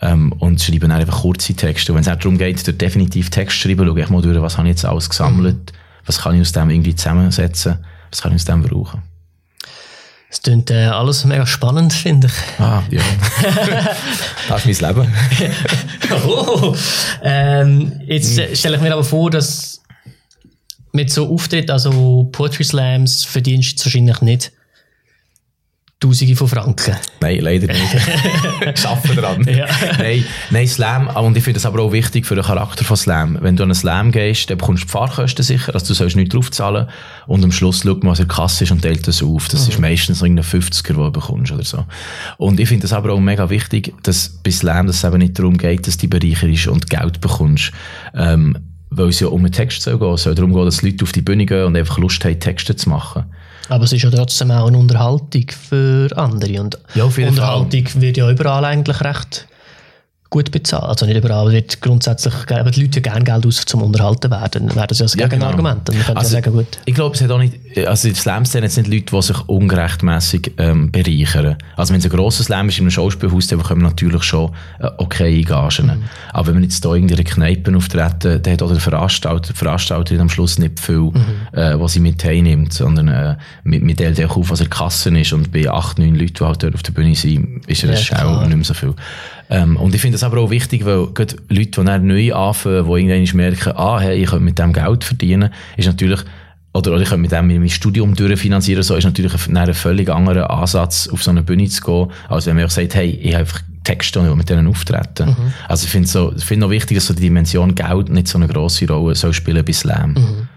[0.00, 1.92] ähm, und schreibe dann einfach kurze Texte.
[1.92, 4.58] Und wenn es auch darum geht, dort definitiv Text schreiben, schaue ich mal durch, was
[4.58, 5.72] habe ich jetzt alles gesammelt,
[6.04, 7.78] was kann ich aus dem irgendwie zusammensetzen,
[8.10, 9.02] was kann ich aus dem brauchen.
[10.36, 12.60] Es klingt äh, alles mega spannend, finde ich.
[12.60, 13.00] Ah, ja.
[14.50, 15.14] das ist mein Leben.
[16.26, 16.76] oh.
[17.22, 19.80] ähm, jetzt äh, stelle ich mir aber vor, dass
[20.92, 24.52] mit so Auftritt, also Poetry Slams, verdienst du wahrscheinlich nicht
[25.98, 26.94] Tausende von Franken.
[27.20, 27.80] Nein, leider nicht.
[28.74, 29.44] ich arbeite daran.
[29.48, 29.66] Ja.
[29.96, 33.38] Nein, nein, Slam, und ich finde das aber auch wichtig für den Charakter von Slam.
[33.40, 36.16] Wenn du an einen Slam gehst, dann bekommst du die Fahrkosten sicher, also du sollst
[36.16, 36.88] nicht draufzahlen
[37.26, 39.48] und am Schluss schaut man, was in der Kasse ist und teilt das auf.
[39.48, 39.72] Das mhm.
[39.72, 41.86] ist meistens irgendein 50er, den du bekommst oder so.
[42.36, 45.38] Und ich finde das aber auch mega wichtig, dass bei Slam dass es eben nicht
[45.38, 47.72] darum geht, dass du bereicherst und Geld bekommst.
[48.14, 48.58] Ähm,
[48.90, 50.12] weil es ja um einen Text soll gehen.
[50.12, 52.76] Es soll darum gehen, dass Leute auf die Bühne gehen und einfach Lust haben, Texte
[52.76, 53.24] zu machen.
[53.68, 56.60] Aber es ist ja trotzdem auch eine Unterhaltung für andere.
[56.60, 58.02] Und ja, Unterhaltung Fall.
[58.02, 59.46] wird ja überall eigentlich recht
[60.30, 60.84] gut bezahlt.
[60.84, 64.68] Also nicht überall, aber wird grundsätzlich geben die Leute gerne Geld aus, zum unterhalten werden.
[64.68, 65.86] Dann wäre das ja das ja, Gegenargument.
[65.86, 66.04] Genau.
[66.08, 66.78] Man also, ja sagen, gut.
[66.84, 67.54] Ich glaube, es hat auch nicht,
[67.86, 71.56] also Slam-Szene sind Leute, die sich ungerechtmäßig ähm, bereichern.
[71.76, 74.50] Also wenn es ein grosses Slam ist in einem Schauspielhaus, dann bekommen wir natürlich schon
[74.80, 75.86] äh, okay Gagen.
[75.86, 76.04] Mhm.
[76.32, 80.20] Aber wenn man jetzt da in einer Kneipe auftreten, dann hat auch der Veranstalter, Veranstalterin
[80.20, 81.24] am Schluss nicht viel, mhm.
[81.52, 85.32] äh, was sie mit heimnimmt, sondern äh, mit, mit auch auf, was er Kassen ist
[85.32, 87.96] und bei acht, neun Leuten, die halt dort auf der Bühne sind, ist er ja,
[87.96, 88.94] Schau nicht mehr so viel.
[89.48, 92.84] Ähm, und ich finde das aber auch wichtig, weil gerade Leute, die dann neu anfangen,
[92.84, 96.20] die irgendwann merken, ah, hey, ich könnte mit dem Geld verdienen, ist natürlich,
[96.72, 100.08] oder, oder ich könnte mit dem mein Studium durchfinanzieren, so ist natürlich ein, ein völlig
[100.08, 103.34] anderer Ansatz, auf so eine Bühne zu gehen, als wenn man auch sagt, hey, ich
[103.34, 105.28] habe einfach Texte und mit denen auftreten.
[105.28, 105.52] Mhm.
[105.68, 108.36] Also ich finde so, ich finde auch wichtig, dass so die Dimension Geld nicht so
[108.36, 110.14] eine grosse Rolle soll spielen bei Slam.
[110.14, 110.48] Mhm.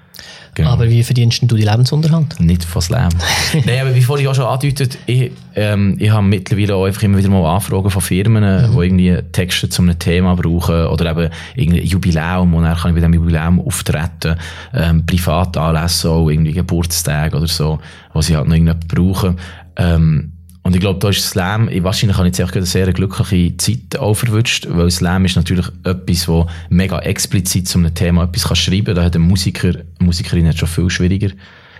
[0.55, 0.71] Genau.
[0.71, 2.39] Aber wie verdienst du die Lebensunterhalt?
[2.39, 3.09] Nicht von Slam.
[3.53, 7.17] Nein, aber wie vorhin auch schon angedeutet, ich, ähm, ich habe mittlerweile auch einfach immer
[7.17, 8.71] wieder mal Anfragen von Firmen, mhm.
[8.71, 12.95] die irgendwie Texte zu einem Thema brauchen oder eben irgendwie Jubiläum und dann kann ich
[12.95, 14.35] bei diesem Jubiläum auftreten,
[14.73, 17.79] ähm, Privatanlässe auch, irgendwie Geburtstage oder so,
[18.13, 19.37] was sie halt noch irgendwie brauchen.
[19.77, 23.55] Ähm, und ich glaube, da ist Slam, wahrscheinlich habe ich jetzt auch eine sehr glückliche
[23.57, 28.43] Zeit auch verwünscht, weil Slam ist natürlich etwas, wo mega explizit zu einem Thema etwas
[28.43, 28.95] kann schreiben kann.
[28.95, 31.29] Da hat ein Musiker, eine Musikerin hat schon viel schwieriger,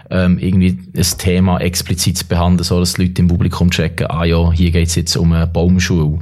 [0.09, 4.51] ähm, irgendwie ein Thema explizit zu behandeln, so dass Leute im Publikum checken, ah ja,
[4.51, 6.17] hier geht es jetzt um eine Baumschule.
[6.17, 6.21] Mhm.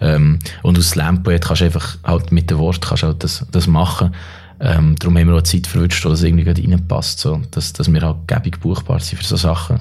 [0.00, 3.66] Ähm, und aus Slam-Poet kannst du einfach halt mit dem Wort kannst halt das, das
[3.66, 4.12] machen.
[4.60, 8.00] Ähm, darum haben wir auch Zeit verwünscht, wo das irgendwie reinpasst, so, dass, dass wir
[8.00, 9.80] halt gäbig buchbar sind für so Sachen.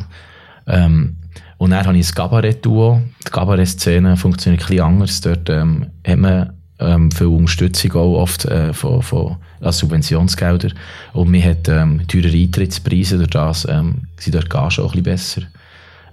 [0.68, 1.16] Ähm,
[1.58, 3.02] und dann habe ich ein Kabarett-Duo.
[3.26, 5.22] Die Kabarett-Szene funktioniert ein bisschen anders.
[5.22, 10.70] Dort ähm, hat man ähm, viel Unterstützung auch oft äh, von, von als Subventionsgelder.
[11.14, 15.04] Und man hat ähm, teure Eintrittspreise, durch das ähm, sind dort Gagen auch ein bisschen
[15.04, 15.42] besser.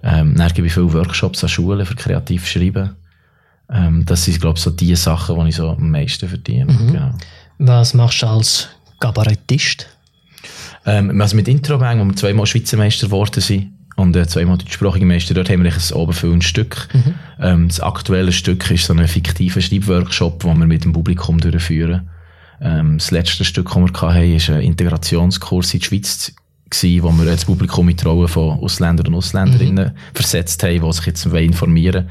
[0.03, 2.91] Ähm, dann gebe ich viele Workshops an Schulen für kreativ Schreiben.
[3.71, 6.73] Ähm, das sind, glaube ich, so die Sachen, die ich so am meisten verdiene.
[6.73, 6.93] Mhm.
[6.93, 7.11] Genau.
[7.59, 8.69] Was machst du als
[9.01, 9.89] Kabarettist?
[10.87, 15.07] Ähm, also mit Introbang, wo wir zweimal Schweizer Meister geworden sind, und äh, zweimal deutschsprachige
[15.07, 15.35] Meister.
[15.35, 16.89] Dort haben wir ein oberfüllendes Stück.
[16.93, 17.15] Mhm.
[17.41, 22.09] Ähm, das aktuelle Stück ist so ein fiktiver Schreibworkshop, den wir mit dem Publikum durchführen.
[22.61, 26.33] Ähm, das letzte Stück, das wir hatten, ist ein Integrationskurs in die Schweiz
[26.71, 29.99] gewesen, wo wir das Publikum mit Rollen von Ausländern und Ausländerinnen mhm.
[30.15, 32.09] versetzt haben, die sich jetzt informieren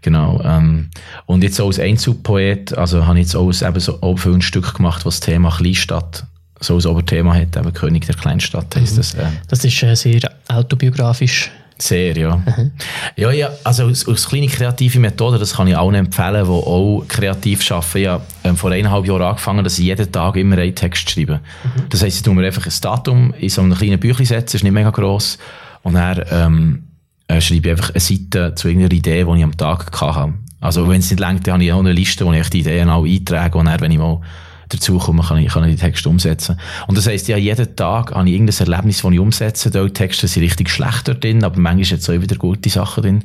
[0.00, 0.40] Genau.
[0.44, 0.90] Ähm,
[1.26, 5.04] und jetzt auch als Einzelpoet, also habe ich jetzt auch eben so ein Stück gemacht,
[5.04, 6.24] was das Thema Kleinstadt
[6.60, 8.96] so ein Oberthema hat, eben König der Kleinstadt heisst mhm.
[8.96, 9.14] das.
[9.14, 9.26] Äh.
[9.48, 11.50] Das ist äh, sehr autobiografisch.
[11.80, 12.36] Sehr, ja.
[12.36, 12.72] Mhm.
[13.16, 17.04] Ja, ja, also als, als kleine kreative Methode, das kann ich allen empfehlen, die auch
[17.06, 17.98] kreativ arbeiten.
[17.98, 21.34] Ich habe ähm, vor eineinhalb Jahren angefangen, dass ich jeden Tag immer einen Text schreibe.
[21.34, 21.82] Mhm.
[21.88, 24.64] Das heisst, ich tue mir einfach ein Datum in so einem kleinen Büchlein setzen, ist
[24.64, 25.38] nicht mega gross,
[25.82, 26.82] und dann ähm,
[27.28, 30.34] äh, schreibe ich einfach eine Seite zu irgendeiner Idee, die ich am Tag hatte.
[30.60, 32.90] Also wenn es nicht längt, dann habe ich auch eine Liste, wo ich die Ideen
[32.90, 34.20] auch eintrage und dann, wenn ich mal
[34.68, 36.58] dazu kommen kann, ich, kann ich die Texte umsetzen.
[36.86, 39.70] Und das heisst, ja, jeden Tag habe ich irgendein Erlebnis, das ich umsetze.
[39.70, 43.24] Die Texte sind richtig schlecht drin, aber manchmal sind auch wieder gute Sachen drin.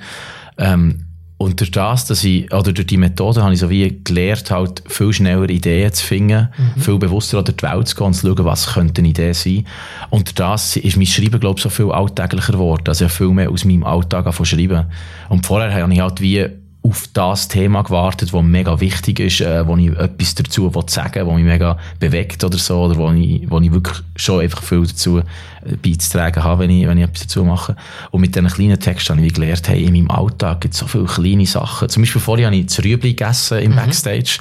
[0.57, 1.05] Ähm,
[1.43, 4.81] und durch das, dass ich, oder durch die Methode habe ich so wie gelernt, halt
[4.87, 6.81] viel schneller Ideen zu finden, mhm.
[6.81, 9.65] viel bewusster durch die Welt zu gehen und zu schauen, was könnte eine Idee sein.
[10.09, 12.83] Und durch das ist mein Schreiben, glaube ich, so viel alltäglicher geworden.
[12.87, 14.85] Also ich habe viel mehr aus meinem Alltag angefangen schreiben.
[15.27, 16.47] Und vorher habe ich halt wie
[16.83, 21.27] auf das Thema gewartet, das mega wichtig ist, äh, wo ich etwas dazu sagen will,
[21.27, 24.85] was mich mega bewegt oder so, oder wo ich, wo ich wirklich schon einfach viel
[24.85, 25.23] dazu äh,
[25.81, 27.77] beizutragen habe, wenn ich, wenn ich etwas dazu mache.
[28.11, 30.87] Und mit diesen kleinen Texten habe ich gelernt, hey, in meinem Alltag gibt es so
[30.87, 31.87] viele kleine Sachen.
[31.87, 33.75] Zum Beispiel vorhin habe ich das Rüebli gegessen im mhm.
[33.77, 34.39] Backstage.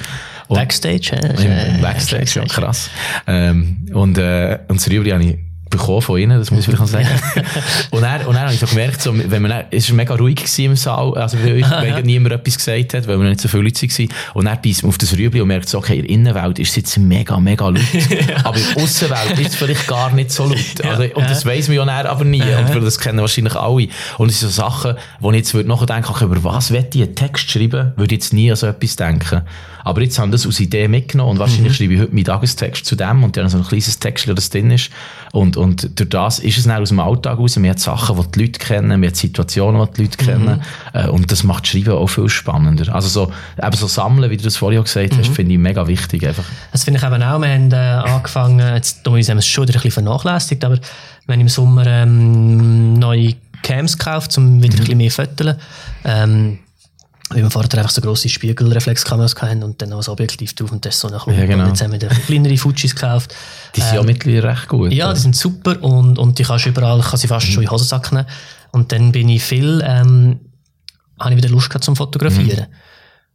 [0.49, 2.91] Und Backstage, äh, Im, Backstage, ja, krass.
[3.29, 5.39] Ähm, und, äh, und das Rüebli habe ich
[5.73, 7.09] bekommen von ihnen, das muss ich vielleicht sagen.
[7.91, 10.15] und dann, und dann habe ich so gemerkt, so, wenn man dann, es war mega
[10.15, 13.65] ruhig im Saal, also weil, weil niemand etwas gesagt hat, weil wir nicht so viele
[13.65, 14.09] Leute waren.
[14.35, 16.71] Und dann beißt man auf das Rüebli und merkt so, okay, in der Innenwelt ist
[16.71, 17.81] es jetzt mega, mega laut.
[18.45, 20.85] aber in der Außenwelt ist es vielleicht gar nicht so laut.
[20.85, 22.43] Also, und das weiss man ja dann aber nie.
[22.43, 23.89] Und das kennen wahrscheinlich alle.
[24.19, 27.03] Und es sind so Sachen, wo ich jetzt nachher denken okay, über was will ich
[27.03, 29.43] einen Text schreiben, würde ich jetzt nie an so etwas denken.
[29.85, 31.77] Aber jetzt haben das aus Idee mitgenommen und wahrscheinlich mhm.
[31.77, 34.71] schreibe ich heute meinen Tagestext zu dem und dann so ein kleines Text, das drin
[34.71, 34.91] ist.
[35.33, 37.57] Und, und durch das ist es dann aus dem Alltag raus.
[37.57, 40.63] Man hat Sachen, die die Leute kennen, man hat Situationen, die die Leute kennen.
[40.95, 41.11] Mhm.
[41.11, 42.95] Und das macht Schreiben auch viel spannender.
[42.95, 45.35] Also so, eben so sammeln, wie du das vorhin auch gesagt hast, mhm.
[45.35, 46.27] finde ich mega wichtig.
[46.27, 46.45] Einfach.
[46.71, 47.41] Das finde ich eben auch.
[47.41, 50.79] Wir haben äh, angefangen, jetzt haben wir es schon wieder ein bisschen vernachlässigt, aber
[51.27, 54.91] wir haben im Sommer ähm, neue Cams gekauft, um wieder mhm.
[54.91, 55.59] ein bisschen mehr zu.
[56.05, 56.59] Ähm,
[57.35, 60.85] weil wir vorher einfach so grosse Spiegelreflexkameras hatten und dann auch das Objektiv drauf und
[60.85, 61.65] das so nach ja, genau.
[61.65, 63.35] Und jetzt haben wir kleinere Fujis gekauft.
[63.75, 64.93] Die sind ähm, ja mittlerweile recht gut.
[64.93, 67.53] Ja, die sind super und, und die kannst du überall, kann sie fast mhm.
[67.53, 68.27] schon in den Hosensack nehmen.
[68.73, 70.41] Und dann bin ich viel, ähm,
[71.19, 72.67] habe ich wieder Lust gehabt zum Fotografieren.
[72.69, 72.77] Mhm.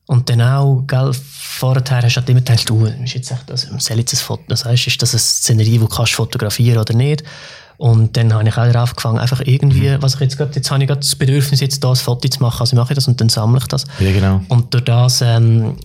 [0.07, 3.67] Und dann auch, gell, vorher hast du halt immer gedacht, du, ist jetzt echt, also,
[3.77, 6.93] soll jetzt ein Foto, das heißt, ist das eine Szenerie, die du kannst fotografieren oder
[6.93, 7.23] nicht?
[7.77, 10.01] Und dann habe ich auch darauf angefangen, einfach irgendwie, mhm.
[10.01, 12.41] was ich jetzt gerade, jetzt habe ich gerade das Bedürfnis, jetzt da ein Foto zu
[12.41, 13.85] machen, also mache ich das und dann sammle ich das.
[13.99, 14.41] Ja, genau.
[14.49, 15.75] Und durch das ähm,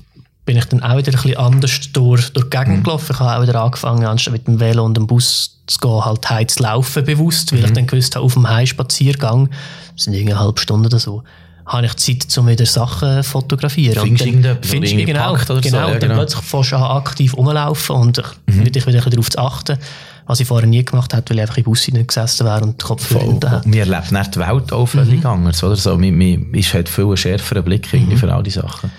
[0.47, 2.83] bin ich dann auch wieder ein bisschen anders durch, durch die Gegend mhm.
[2.85, 3.13] gelaufen.
[3.13, 6.29] Ich habe auch wieder angefangen, anstatt mit dem Velo und dem Bus zu gehen, halt
[6.31, 7.65] heim zu laufen bewusst, weil mhm.
[7.67, 9.51] ich dann gewusst habe, auf dem Heimspaziergang,
[9.95, 11.23] das sind irgendwie eine halbe Stunde oder so,
[11.67, 14.03] habe ich Zeit, um wieder Sachen zu fotografieren.
[14.03, 15.77] Findest du irgendetwas, findest du genau, oder genau, so?
[15.77, 16.15] Ja, und dann genau.
[16.15, 18.73] plötzlich fängst du an, aktiv rumlaufen und ich mhm.
[18.73, 19.79] dich wieder darauf zu achten
[20.27, 22.87] was ich vorher nie gemacht habe, weil ich einfach im Bus gesessen wäre und den
[22.87, 23.73] Kopf verbunden hätte.
[23.73, 25.27] Wir erleben nicht die Welt auch völlig mhm.
[25.27, 25.77] anders, oder?
[25.77, 28.17] So, man, man ist halt viel schärferer Blick mhm.
[28.17, 28.91] für all die Sachen.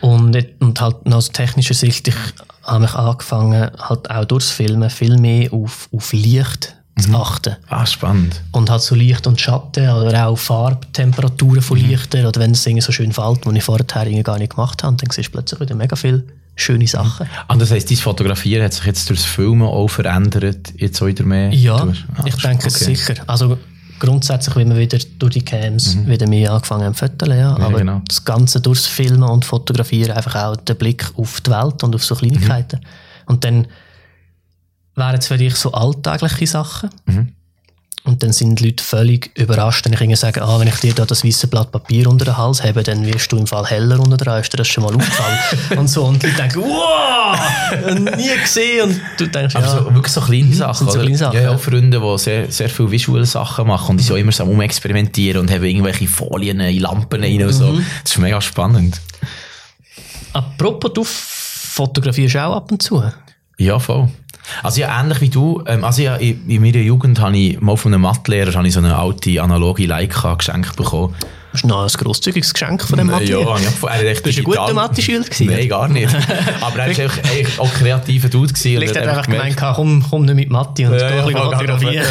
[0.00, 2.14] Und, und halt noch aus technischer Sicht, ich
[2.62, 7.16] habe mich angefangen, halt auch durchs Filmen viel mehr auf, auf Licht zu mhm.
[7.16, 7.56] achten.
[7.68, 8.42] Ah, spannend.
[8.52, 11.88] Und halt so Licht und Schatten oder auch Farbtemperaturen von mhm.
[11.88, 15.10] Lichtern oder wenn es so schön fällt, was ich vorher gar nicht gemacht habe, dann
[15.10, 16.26] siehst du plötzlich wieder mega viel
[16.60, 17.26] schöne Sachen.
[17.48, 21.52] Ah, das heisst, dein Fotografieren hat sich jetzt durchs Filmen auch verändert, jetzt wieder mehr?
[21.52, 22.84] Ja, ah, ich denke okay.
[22.84, 23.14] sicher.
[23.26, 23.58] Also
[23.98, 26.08] grundsätzlich, wenn wir wieder durch die Cams mhm.
[26.08, 27.58] wieder mehr angefangen haben zu fotografieren, ja.
[27.58, 27.66] ja.
[27.66, 28.02] aber genau.
[28.08, 32.04] das Ganze durchs Filmen und Fotografieren einfach auch der Blick auf die Welt und auf
[32.04, 32.80] so Kleinigkeiten.
[32.80, 32.86] Mhm.
[33.26, 33.66] Und dann
[34.96, 36.90] wären es für dich so alltägliche Sachen.
[37.06, 37.32] Mhm.
[38.02, 40.94] Und dann sind die Leute völlig überrascht, wenn ich ihnen sage, ah, wenn ich dir
[40.94, 44.00] da das weiße Blatt Papier unter den Hals habe, dann wirst du im Fall heller
[44.00, 45.38] unter der Ist dir das schon mal aufgefallen?
[45.78, 46.06] und so.
[46.06, 48.88] Und die Leute denken, wow, nie gesehen.
[48.88, 49.60] Und du denkst, ja.
[49.60, 50.88] Aber so, wirklich so kleine Sachen.
[50.88, 51.36] So kleine Sachen.
[51.36, 54.44] Ja, ja, Freunde, die sehr, sehr viele visuelle Sachen machen und die so immer so
[54.44, 57.66] umexperimentieren und haben irgendwelche Folien in Lampen rein und so.
[57.66, 57.84] Mhm.
[58.02, 58.98] Das ist mega spannend.
[60.32, 63.02] Apropos, du fotografierst auch ab und zu?
[63.58, 64.08] Ja, voll.
[64.62, 67.76] Also ja, ähnlich wie du, ähm, also ja, in, in meiner Jugend habe ich mal
[67.76, 71.14] von einem Mathelehrer so eine alte analoge Leica geschenkt bekommen.
[71.52, 73.24] Das ist noch ein grosszügiges Geschenk von dem Mathe.
[73.24, 76.14] Ja, ja, er echt Bist du ein guter Mathe-Schüler Nein, gar nicht.
[76.60, 78.52] Aber er war eigentlich auch kreativer Dude.
[78.54, 82.06] Vielleicht hat er einfach gemeint, komm, komm nicht mit Mathe und ja, ein bisschen fotografieren.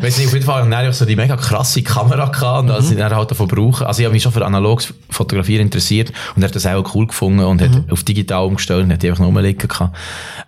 [0.00, 2.96] Weißt du, auf jeden Fall ich so die mega krasse Kamera gehabt und mhm.
[2.96, 3.86] dann halt davon brauchen.
[3.86, 7.06] Also ich habe mich schon für analoges Fotografieren interessiert und er hat das auch cool
[7.06, 7.64] gefunden und mhm.
[7.64, 9.96] hat auf digital umgestellt und hat die einfach noch rumliegen gehabt.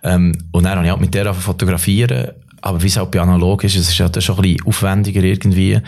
[0.03, 2.31] Ähm, und dann habe ich halt mit der fotografieren
[2.61, 5.79] aber wie es auch bei analog ist, es ist ja schon ein bisschen aufwendiger irgendwie.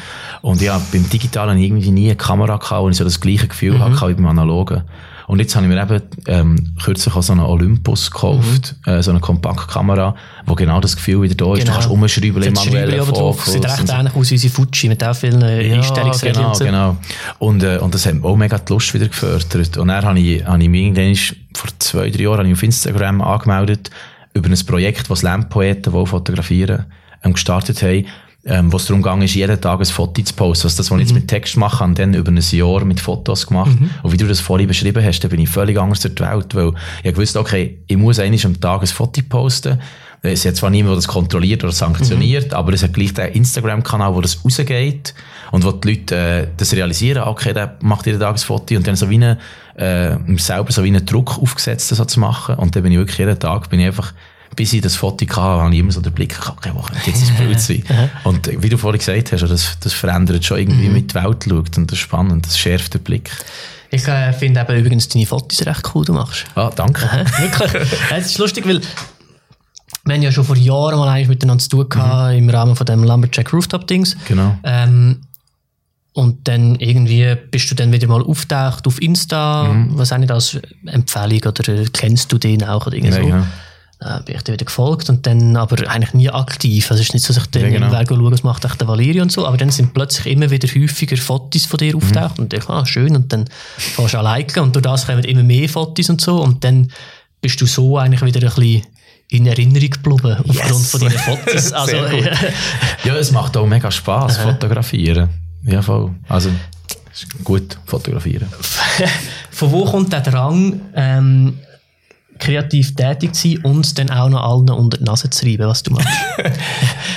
[0.41, 3.75] Und ja, beim Digitalen irgendwie nie eine Kamera gehabt und ich so das gleiche Gefühl
[3.75, 3.81] mhm.
[3.81, 4.83] hatte wie beim Analogen.
[5.29, 8.93] Und jetzt habe ich mir eben ähm, kürzlich auch so einen Olympus gekauft, mhm.
[8.93, 10.15] äh, so eine Kompaktkamera,
[10.47, 11.59] wo genau das Gefühl wieder da ist.
[11.59, 11.65] Genau.
[11.65, 13.45] Du kannst umschreiben im manuellen Fokus.
[13.45, 16.47] Sieht recht ähnlich aus wie unsere Fuji, mit auch vielen äh, ja, Einstellungsregeln.
[16.57, 16.97] Genau, genau.
[17.37, 19.77] Und, äh, und das hat auch mega die Lust wieder gefördert.
[19.77, 21.15] Und dann habe ich, habe ich mich irgendwann
[21.53, 23.91] vor zwei, drei Jahren auf Instagram angemeldet,
[24.33, 26.85] über ein Projekt, das Lampoeten, die fotografieren,
[27.23, 28.05] ähm, gestartet haben,
[28.45, 30.67] ähm, wo es darum ging, jeden Tag ein Foto zu posten.
[30.67, 31.19] Also das, was ich jetzt mhm.
[31.19, 33.79] mit Text mache, habe dann über ein Jahr mit Fotos gemacht.
[33.79, 33.89] Mhm.
[34.01, 36.55] Und wie du das vorhin beschrieben hast, da bin ich völlig anders durch die Welt,
[36.55, 39.79] weil ich wusste, okay, ich muss eigentlich am Tag ein Foto posten.
[40.21, 42.57] Es hat zwar niemand, der das kontrolliert oder sanktioniert, mhm.
[42.57, 45.13] aber es hat gleich den Instagram-Kanal, wo das rausgeht
[45.51, 48.85] und wo die Leute äh, das realisieren, okay, der macht jeden Tag ein Foto und
[48.85, 49.37] dann so wie eine,
[49.75, 52.55] äh, selber so wie einen Druck aufgesetzt, das so zu machen.
[52.55, 54.13] Und dann bin ich wirklich jeden Tag, bin ich einfach
[54.55, 57.09] bis ich das Foto hatte, habe ich immer so den Blick gehabt, okay, wo könnte
[57.09, 57.83] jetzt das Bild sein?
[58.23, 60.93] und wie du vorhin gesagt hast, das, das verändert schon irgendwie, mhm.
[60.95, 63.29] mit die Welt schaut und das ist spannend, das schärft den Blick.
[63.91, 66.45] Ich äh, finde eben übrigens deine Fotos recht cool, du machst.
[66.55, 67.05] Ah, danke.
[67.39, 67.89] Wirklich.
[68.11, 68.81] Es ist lustig, weil
[70.05, 72.39] wir haben ja schon vor Jahren mal eigentlich miteinander zu tun gehabt, mhm.
[72.39, 74.15] im Rahmen von dem Lumberjack Rooftop Dings.
[74.27, 74.57] Genau.
[74.63, 75.21] Ähm,
[76.13, 79.97] und dann irgendwie bist du dann wieder mal auftaucht auf Insta, mhm.
[79.97, 83.45] was auch nicht als Empfehlung oder kennst du den auch oder irgendwie ja,
[83.99, 84.05] so.
[84.05, 84.17] Ja.
[84.17, 86.89] äh, bin ich dir wieder gefolgt und dann aber eigentlich nie aktiv.
[86.89, 87.91] Also es ist nicht so, dass ich dann Ja, genau.
[87.91, 91.17] Weg schaue, was macht der Valerio und so, aber dann sind plötzlich immer wieder häufiger
[91.17, 93.45] Fotos von dir auftaucht und ich, ah, schön, und dann
[93.77, 96.91] fährst du an liken und durch das kommen immer mehr Fotos und so und dann
[97.39, 98.83] bist du so eigentlich wieder ein bisschen
[99.29, 101.71] in Erinnerung geblieben aufgrund von deinen Fotos.
[101.71, 102.29] Also, gut.
[103.03, 105.29] Ja, es macht auch mega Spaß, fotografieren.
[105.63, 106.11] Ja, voll.
[106.27, 106.49] Also,
[107.11, 108.47] es ist gut, fotografieren.
[109.51, 111.59] von wo kommt der Drang, ähm,
[112.39, 115.83] kreativ tätig zu sein und dann auch noch allen unter die Nase zu reiben, was
[115.83, 116.07] du machst?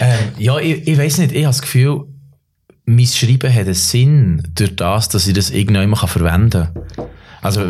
[0.00, 2.06] Ähm, ja, ich, ich weiß nicht, ich habe das Gefühl,
[2.86, 7.06] mein Schreiben hat einen Sinn durch das, dass ich das irgendwann mal verwenden kann.
[7.40, 7.68] Also,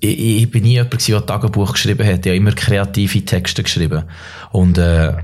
[0.00, 2.24] ich, ich bin nie jemand der Tagebuch geschrieben hat.
[2.24, 4.04] Ich habe immer kreative Texte geschrieben.
[4.52, 5.14] Und, äh,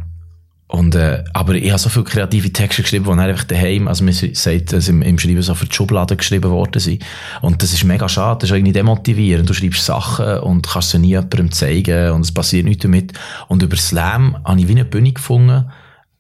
[0.67, 4.03] und, äh, aber ich habe so viele kreative Texte geschrieben, die dann einfach daheim, also
[4.03, 7.05] man sagt, dass im, im Schreiben so für die Schubladen geschrieben worden sind.
[7.43, 9.49] Und das ist mega schade, das ist irgendwie demotivierend.
[9.49, 13.13] Du schreibst Sachen und kannst sie nie jemandem zeigen und es passiert nichts damit.
[13.49, 15.71] Und über Slam habe ich wie eine Bühne gefunden,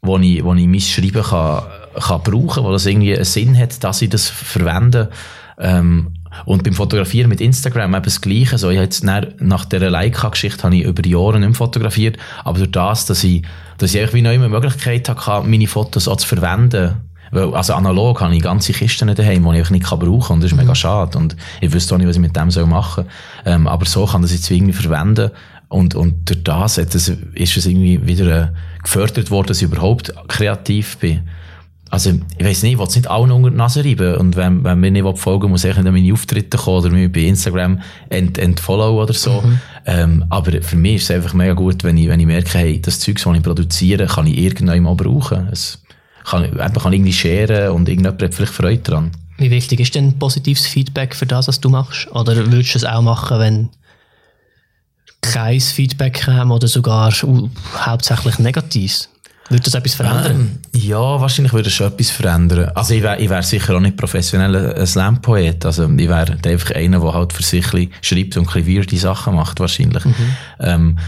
[0.02, 1.62] wo ich, wo ich mein Schreiben kann,
[1.98, 5.10] kann brauchen, wo das irgendwie einen Sinn hat, dass ich das verwende.
[5.58, 6.14] Ähm,
[6.44, 8.58] und beim Fotografieren mit Instagram eben das Gleiche.
[8.58, 12.58] So, ich jetzt nach, nach dieser Leica-Geschichte habe ich über Jahre nicht mehr fotografiert, aber
[12.58, 13.42] durch das, dass ich,
[13.78, 16.96] dass ich eigentlich wie noch immer die Möglichkeit hatte, meine Fotos auch zu verwenden,
[17.30, 20.34] weil, also analog habe ich ganze Kisten daheim, die ich nicht kann brauchen kann.
[20.34, 21.18] Und das ist mega schade.
[21.18, 23.06] Und ich wüsste auch nicht, was ich mit dem soll machen
[23.44, 23.52] soll.
[23.54, 25.30] Ähm, aber so kann ich das jetzt irgendwie verwenden.
[25.68, 28.48] Und, und durch das es, ist es irgendwie wieder äh,
[28.82, 31.22] gefördert worden, dass ich überhaupt kreativ bin.
[31.94, 34.16] Also, ich weiss nicht, ich will es nicht allen unter die Nase reiben.
[34.16, 37.12] Und wenn, wenn mir nicht folgen muss ich nicht an meine Auftritte kommen oder mich
[37.12, 39.44] bei Instagram ent, entfollow oder so.
[39.86, 42.82] Ähm, aber für mich ist es einfach mega gut, wenn ich, wenn ich merke, hey,
[42.82, 45.46] das Zeug, das ich produziere, kann ich irgendwann mal brauchen.
[45.52, 45.84] Es
[46.24, 49.12] kann, eben kann irgendwie scheren und irgendjemand hat vielleicht Freude dran.
[49.38, 52.10] Wie wichtig ist denn positives Feedback für das, was du machst?
[52.10, 53.68] Oder würdest du es auch machen, wenn
[55.20, 59.10] kein Feedback käme oder sogar uh, hauptsächlich negatives?
[59.50, 60.58] Würde das etwas verändern?
[60.72, 62.70] Ähm, ja, wahrscheinlich würde es schon etwas verändern.
[62.74, 65.66] Also ich wäre wär sicher auch nicht professioneller äh, Slam-Poet.
[65.66, 69.34] Also ich wäre einfach einer, der halt für sich ein schreibt und ein weirde Sachen
[69.34, 70.02] macht, wahrscheinlich.
[70.60, 70.98] Ähm,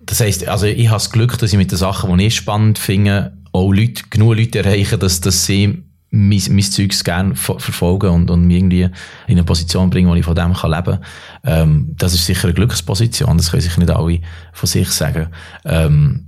[0.00, 2.78] das heisst, also ich habe das Glück, dass ich mit den Sachen, die ich spannend
[2.78, 8.10] finde, auch Leute, genug Leute erreichen, dass, dass sie mein, mein Zeugs gerne ver verfolgen
[8.10, 8.92] und, und mich irgendwie in
[9.28, 11.04] eine Position bringen, wo ich von dem kann leben kann.
[11.44, 14.20] Ähm, das ist sicher eine Glücksposition, das können sich nicht alle
[14.52, 15.28] von sich sagen.
[15.64, 16.26] Ähm,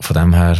[0.00, 0.58] von dem her,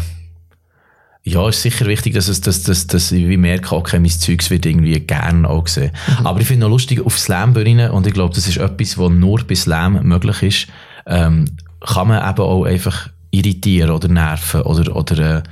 [1.27, 4.51] ja, ist sicher wichtig, dass, es, dass, dass, dass ich wie merke, okay, mein Zeugs
[4.51, 5.91] wird irgendwie gern auch gesehen.
[6.23, 9.43] Aber ich finde noch lustig, auf Slam-Bühnen, und ich glaube, das ist etwas, was nur
[9.47, 10.67] bei Slam möglich ist,
[11.07, 11.47] ähm,
[11.81, 15.43] kann man eben auch einfach irritieren oder nerven oder, oder, äh,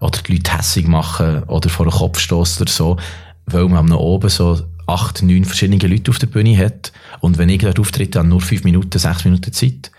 [0.00, 2.96] oder die Leute hässig machen oder vor den Kopf stoßen oder so,
[3.46, 7.48] weil man am oben so acht, neun verschiedene Leute auf der Bühne hat und wenn
[7.48, 9.92] ich dort auftritt, dann nur fünf Minuten, sechs Minuten Zeit.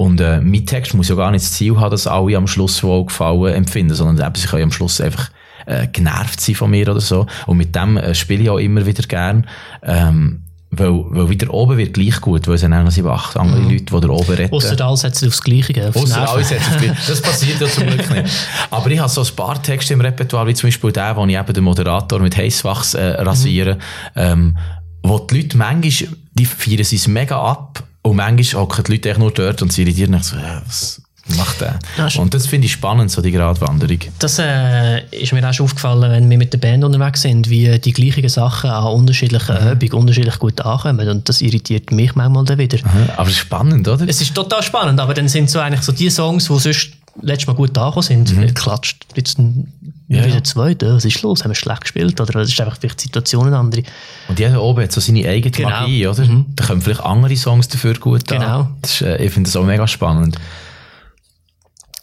[0.00, 2.82] Und äh, mein Text muss ja gar nicht das Ziel haben, dass alle am Schluss
[2.82, 5.28] wohl gefallen empfinden, sondern eben, sie können am Schluss einfach
[5.66, 7.26] äh, genervt sein von mir oder so.
[7.46, 9.46] Und mit dem äh, spiele ich auch immer wieder gern.
[9.82, 13.60] Ähm, weil, weil wieder oben wird gleich gut, weil es sind auch noch acht andere
[13.60, 14.54] Leute, die da oben reden.
[14.54, 15.86] Ausser alles setzt aufs Gleiche.
[15.86, 16.94] Aufs Ausser alles hat es nicht.
[17.06, 18.34] Das passiert ja zum Glück nicht.
[18.70, 21.36] Aber ich habe so ein paar Texte im Repertoire, wie zum Beispiel der, wo ich
[21.36, 23.76] eben den Moderator mit Heißwachs äh, rasiere,
[24.16, 24.56] ähm,
[25.02, 29.18] wo die Leute manchmal, die feiern es mega ab und manchmal hocken die Leute echt
[29.18, 31.02] nur dort und sie irritieren sich so, äh, was
[31.36, 31.78] macht der?
[31.96, 33.98] Ja, ist- und das finde ich spannend, so die Gratwanderung.
[34.18, 37.78] Das äh, ist mir auch schon aufgefallen, wenn wir mit der Band unterwegs sind, wie
[37.78, 39.72] die gleichen Sachen an unterschiedlichen Mhm.
[39.72, 41.08] Übungen unterschiedlich gut ankommen.
[41.08, 42.78] Und das irritiert mich manchmal dann wieder.
[43.16, 44.08] Aber es ist spannend, oder?
[44.08, 46.90] Es ist total spannend, aber dann sind so eigentlich so die Songs, die sonst
[47.22, 48.54] letztes Mal gut angekommen sind, mhm.
[48.54, 49.72] klatscht jetzt ein,
[50.12, 50.42] Ja, wieder ja.
[50.44, 50.92] zweite.
[50.92, 51.44] Was ist los?
[51.44, 52.20] Haben wir schlecht gespielt?
[52.20, 53.84] Oder es ist einfach vielleicht die Situation eine andere?
[54.26, 55.68] Und jeder oben hat so seine eigene Genau.
[55.70, 56.26] Magie, oder?
[56.56, 58.60] Da kommen vielleicht andere Songs dafür gut Genau.
[58.62, 58.76] an.
[58.82, 60.36] Ist, äh, ich finde das auch mega spannend.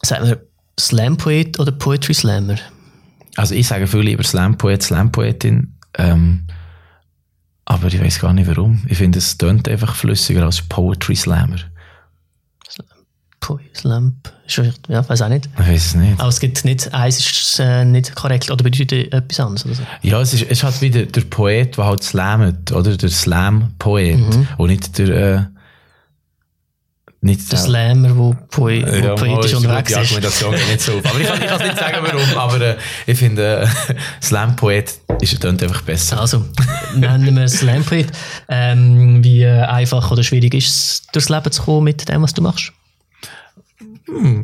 [0.02, 0.41] Sagen wir
[0.80, 2.56] Slam-Poet oder Poetry Slammer?
[3.36, 5.76] Also ich sage viel lieber Slam-Poet, Slam-Poetin.
[5.98, 6.48] Ähm,
[7.65, 8.86] aber ich weiß gar nicht warum.
[8.88, 11.58] Ich finde, es tönt einfach flüssiger als Poetry Slammer.
[13.39, 15.47] Po Slam, ist vielleicht- ja, weiß auch nicht.
[15.60, 16.19] Ich weiß es nicht.
[16.19, 19.65] Aber es gibt nicht, eins ist äh, nicht korrekt oder bedeutet etwas anderes.
[19.65, 19.84] Oder so.
[20.02, 22.97] Ja, es ist, es ist halt wieder der Poet, der halt slammet, oder?
[22.97, 24.19] Der Slam-Poet.
[24.58, 25.43] Und nicht der, äh,
[27.21, 30.00] nicht Der Slammer, der po Ja, poetisch ist unterwegs Die ist.
[30.00, 31.06] Argumentation geht nicht so auf.
[31.06, 32.38] Aber ich kann, ich kann nicht sagen, warum.
[32.38, 36.19] Aber äh, ich finde, äh, Slam-Poet ist tönt einfach besser.
[36.19, 36.45] Also,
[36.95, 38.08] nennen wir Slam-Poet.
[38.50, 42.42] Ähm, wie einfach oder schwierig ist es, durchs Leben zu kommen mit dem, was du
[42.42, 42.71] machst?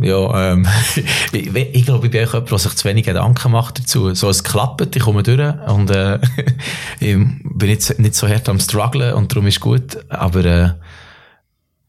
[0.01, 0.67] Ja, ähm,
[1.32, 4.13] ich, ich glaube, ich bin auch jemand, der sich zu wenig Gedanken macht dazu.
[4.13, 6.19] So, es klappt, ich komme durch und äh,
[6.99, 10.69] ich bin jetzt nicht so hart am strugglen und darum ist gut, aber äh,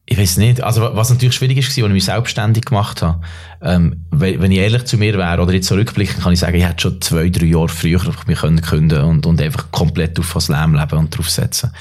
[0.07, 0.61] ich weiß nicht.
[0.61, 3.21] Also, was natürlich schwierig ist, als ich mich selbstständig gemacht habe,
[3.61, 6.81] ähm, wenn ich ehrlich zu mir wäre oder jetzt zurückblicken, kann ich sagen, ich hätte
[6.81, 10.75] schon zwei, drei Jahre früher mich können künden und, und einfach komplett auf das Leben
[10.75, 11.71] leben und drauf setzen.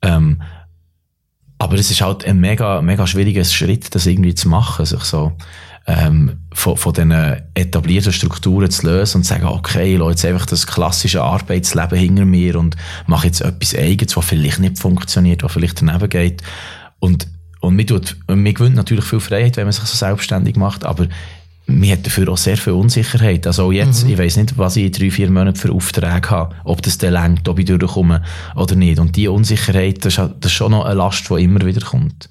[0.00, 0.40] Ähm,
[1.58, 5.32] aber es ist halt ein mega, mega schwieriger Schritt, das irgendwie zu machen, sich so,
[5.86, 7.12] ähm, von, von diesen
[7.54, 11.98] etablierten Strukturen zu lösen und zu sagen, okay, ich lasse jetzt einfach das klassische Arbeitsleben
[11.98, 16.42] hinter mir und mache jetzt etwas Eigenes, was vielleicht nicht funktioniert, was vielleicht daneben geht.
[17.00, 17.26] Und
[17.60, 21.08] und man, tut, man gewinnt natürlich viel Freiheit, wenn man sich so selbstständig macht, aber
[21.68, 23.46] man hat dafür auch sehr viel Unsicherheit.
[23.46, 24.12] Also auch jetzt, mhm.
[24.12, 27.12] ich weiß nicht, was ich in drei, vier Monaten für Aufträge habe, ob das dann
[27.12, 28.22] längt, ob ich durchkomme
[28.56, 28.98] oder nicht.
[28.98, 32.30] Und diese Unsicherheit, das ist, das ist schon noch eine Last, die immer wieder kommt.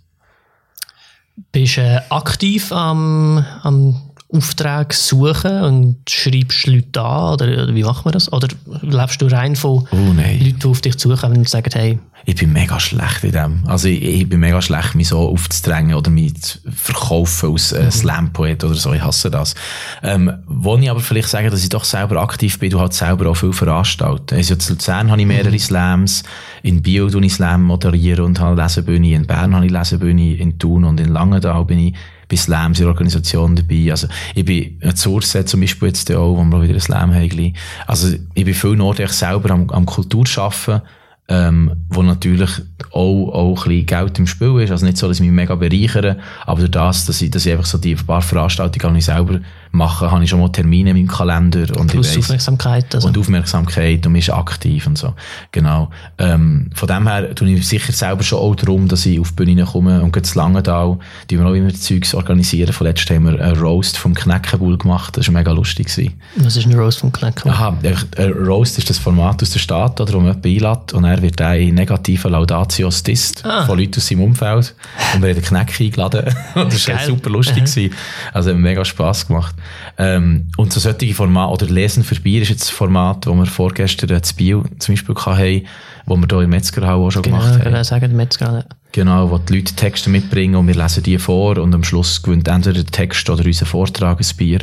[1.51, 7.33] Bist du äh, aktiv am, am Aufträge suchen und schreibst Leute an?
[7.33, 8.31] Oder wie macht man das?
[8.31, 8.49] Oder
[8.81, 11.99] lebst du rein von oh, Leuten, die auf dich zukommen und sagen, hey,
[12.29, 13.63] ich bin mega schlecht in dem.
[13.67, 17.85] Also ich, ich bin mega schlecht, mich so aufzudrängen oder mich zu verkaufen als äh,
[17.85, 17.91] mhm.
[17.91, 18.91] Slam-Poet oder so.
[18.91, 19.55] Ich hasse das.
[20.03, 23.29] Ähm, wo ich aber vielleicht sagen, dass ich doch selber aktiv bin, du halt selber
[23.29, 24.35] auch viel veranstalten.
[24.35, 25.59] Also in Luzern habe ich mehrere mhm.
[25.59, 26.23] Slams,
[26.63, 30.59] in Bio tue ich Slam moderieren und habe Lesebühne, in Bern habe ich Lesebühne, in
[30.59, 31.93] Thun und in Langenthal bin ich
[32.29, 33.91] bei Slams in der Organisation dabei.
[33.91, 37.53] Also, ich bin ein Source zum Beispiel jetzt auch, wo wir wieder ein Slam haben.
[37.85, 40.81] Also, ich bin viel Nord selber am, am Kultur arbeiten
[41.29, 42.49] ähm, wo natürlich
[42.91, 44.71] auch, auch ein bisschen Geld im Spiel ist.
[44.71, 47.51] Also nicht so, dass ich mich mega bereichere, aber durch das, dass ich, dass ich
[47.51, 49.39] einfach so die paar Veranstaltungen, die ich selber
[49.71, 51.77] mache, habe ich schon mal Termine in meinem Kalender.
[51.79, 52.95] Und Plus weiss, Aufmerksamkeit.
[52.95, 53.07] Also.
[53.07, 55.13] Und Aufmerksamkeit und man ist aktiv und so.
[55.51, 55.89] Genau.
[56.17, 59.45] Ähm, von dem her tue ich sicher selber schon auch darum, dass ich auf die
[59.45, 60.97] Bühne komme und jetzt Langenthal,
[61.29, 62.73] die wir auch immer Zeugs organisieren.
[62.73, 65.17] Von letztem haben wir einen Roast vom Kneckenbull gemacht.
[65.17, 65.87] Das war mega lustig.
[65.87, 66.13] Gewesen.
[66.37, 67.51] Was ist ein Roast vom Kneckenbull?
[67.51, 67.77] Aha,
[68.17, 71.21] ein Roast ist das Format aus der Stadt, oder, wo man jemanden einlädt und er
[71.21, 73.65] wird in negativen Laudatios disst ah.
[73.65, 74.75] von Leuten aus seinem Umfeld.
[75.13, 76.25] Und wir haben den Kneck eingeladen.
[76.55, 77.65] das war super lustig.
[77.65, 77.93] Gewesen.
[78.33, 79.55] Also hat mega Spass gemacht.
[79.97, 83.45] Ähm, und so solche Formate, oder Lesen für Bier ist jetzt ein Format, das wir
[83.45, 85.65] vorgestern in Biel zum Beispiel hatten,
[86.05, 87.63] wo wir hier im Metzgerhau auch schon genau, gemacht haben.
[87.63, 88.65] Genau, sagen, Metzger.
[88.93, 92.47] Genau, wo die Leute Texte mitbringen und wir lesen die vor und am Schluss gewinnt
[92.47, 94.59] entweder der Text oder unser Vortrag ein Bier.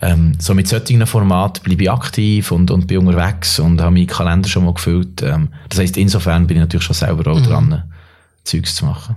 [0.00, 4.06] Ähm, so mit solchen Formaten bleibe ich aktiv und, und bin unterwegs und habe meinen
[4.06, 5.22] Kalender schon mal gefüllt.
[5.22, 7.44] Ähm, das heisst, insofern bin ich natürlich schon selber auch mhm.
[7.44, 7.82] dran,
[8.44, 9.16] Zeugs zu machen.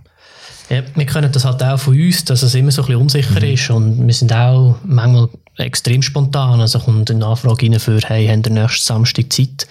[0.70, 3.39] Ja, wir können das halt auch von uns, dass es immer so ein bisschen unsicher
[3.39, 3.53] mhm.
[3.53, 6.59] ist und wir sind auch manchmal extrem spontan.
[6.59, 9.68] Also kommt eine Nachfrage rein für, hey, haben wir nächsten Samstag Zeit?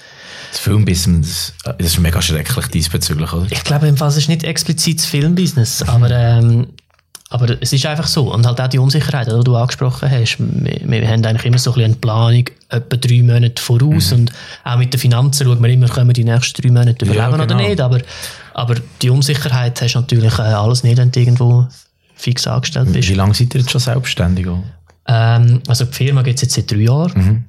[0.53, 3.47] Das Filmbusiness, das ist mega schrecklich diesbezüglich, oder?
[3.51, 6.69] Ich glaube, es ist nicht explizit das Filmbusiness, aber, ähm,
[7.35, 8.33] aber es ist einfach so.
[8.33, 10.37] Und halt auch die Unsicherheit, die du angesprochen hast.
[10.39, 14.13] Wir, wir haben eigentlich immer so ein bisschen eine Planung, etwa drei Monate voraus.
[14.13, 14.19] Mhm.
[14.19, 14.33] Und
[14.63, 17.31] auch mit den Finanzen schauen wir immer, können wir die nächsten drei Monate überleben ja,
[17.31, 17.43] genau.
[17.43, 17.81] oder nicht.
[17.81, 17.99] Aber,
[18.55, 21.67] aber die Unsicherheit hast du natürlich äh, alles nicht, wenn du irgendwo
[22.15, 23.09] fix angestellt bist.
[23.09, 24.47] Wie lange seid ihr jetzt schon selbstständig?
[25.09, 27.13] Ähm, also die Firma gibt es jetzt seit drei Jahren.
[27.17, 27.45] Mhm.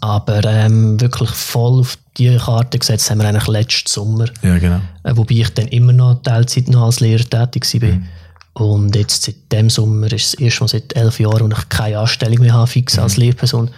[0.00, 4.26] Aber ähm, wirklich voll auf die Karte gesetzt haben wir eigentlich letzten Sommer.
[4.42, 4.80] Ja, genau.
[5.04, 7.90] Äh, wobei ich dann immer noch Teilzeit noch als Lehrer tätig war.
[7.90, 8.08] Mhm.
[8.54, 11.98] Und jetzt seit dem Sommer ist es erst mal seit elf Jahren, wo ich keine
[11.98, 13.02] Anstellung mehr habe, fix mhm.
[13.02, 13.70] als Lehrperson.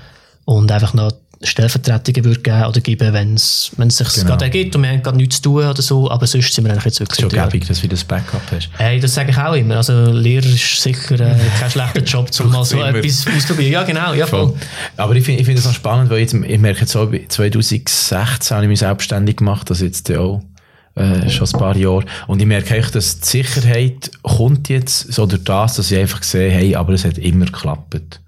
[0.45, 1.12] Und einfach noch
[1.43, 4.27] Stellvertretungen würde geben oder geben, wenn es sich genau.
[4.29, 6.72] gerade ergibt und wir haben gerade nichts zu tun oder so, aber sonst sind wir
[6.72, 7.18] eigentlich jetzt wirklich...
[7.18, 8.70] Es ist schon gäbig, dass du das Backup hast.
[8.79, 12.51] Hey, das sage ich auch immer, also Lehrer ist sicher äh, kein schlechter Job, um
[12.51, 13.72] mal so etwas auszuprobieren.
[13.72, 14.49] Ja, genau, ja voll.
[14.49, 14.57] voll.
[14.97, 18.18] Aber ich finde ich find das auch spannend, weil jetzt, ich merke jetzt auch, 2016
[18.18, 20.43] habe ich mich selbstständig gemacht, das jetzt auch
[20.97, 22.05] äh, schon ein paar Jahre.
[22.26, 26.22] Und ich merke eigentlich, dass die Sicherheit kommt jetzt so durch das, dass ich einfach
[26.22, 28.20] sehe, hey, aber es hat immer geklappt.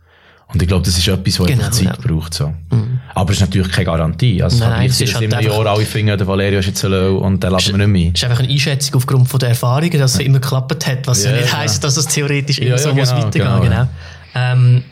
[0.51, 1.97] Und ich glaube, das ist etwas, was genau, einfach Zeit ja.
[2.01, 2.33] braucht.
[2.33, 2.49] So.
[2.71, 3.01] Mhm.
[3.15, 4.43] Aber es ist natürlich keine Garantie.
[4.43, 7.45] Also Nein, es ist halt immer Jahr alle finden, der Valerio ist jetzt low und
[7.45, 8.13] dann lassen wir nicht mehr.
[8.15, 11.25] Es ist einfach eine Einschätzung aufgrund von der Erfahrungen, dass es immer geklappt hat, was
[11.25, 11.59] ja, nicht ja.
[11.59, 13.45] heisst, dass es theoretisch immer ja, so genau, muss weitergehen.
[13.45, 13.89] Genau, genau.
[14.35, 14.85] Ähm,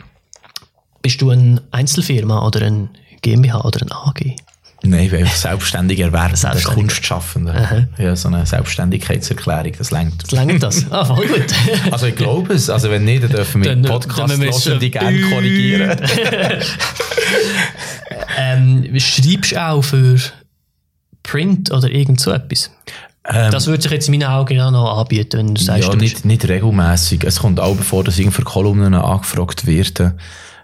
[1.01, 2.91] bist du eine Einzelfirma oder ein
[3.23, 4.37] GmbH oder ein AG?
[4.87, 6.75] Nein, ich bin einfach selbstständig erwerbender Selbstständig.
[6.75, 7.89] Kunstschaffender.
[7.99, 10.23] Ja, so eine Selbstständigkeitserklärung, das längt.
[10.23, 10.91] Das längt das?
[10.91, 11.47] Ah, voll gut.
[11.91, 12.71] also ich glaube es.
[12.71, 16.01] Also wenn nicht, dann dürfen wir mit Podcast die gerne korrigieren.
[18.39, 20.17] ähm, schreibst du auch für
[21.23, 22.71] Print oder irgend so etwas?
[23.29, 25.91] Ähm, das würde sich jetzt in meinen Augen auch noch anbieten, wenn du sagst, Ja,
[25.91, 27.25] du nicht, nicht regelmäßig.
[27.25, 30.17] Es kommt auch bevor, dass ich für Kolumnen angefragt werde.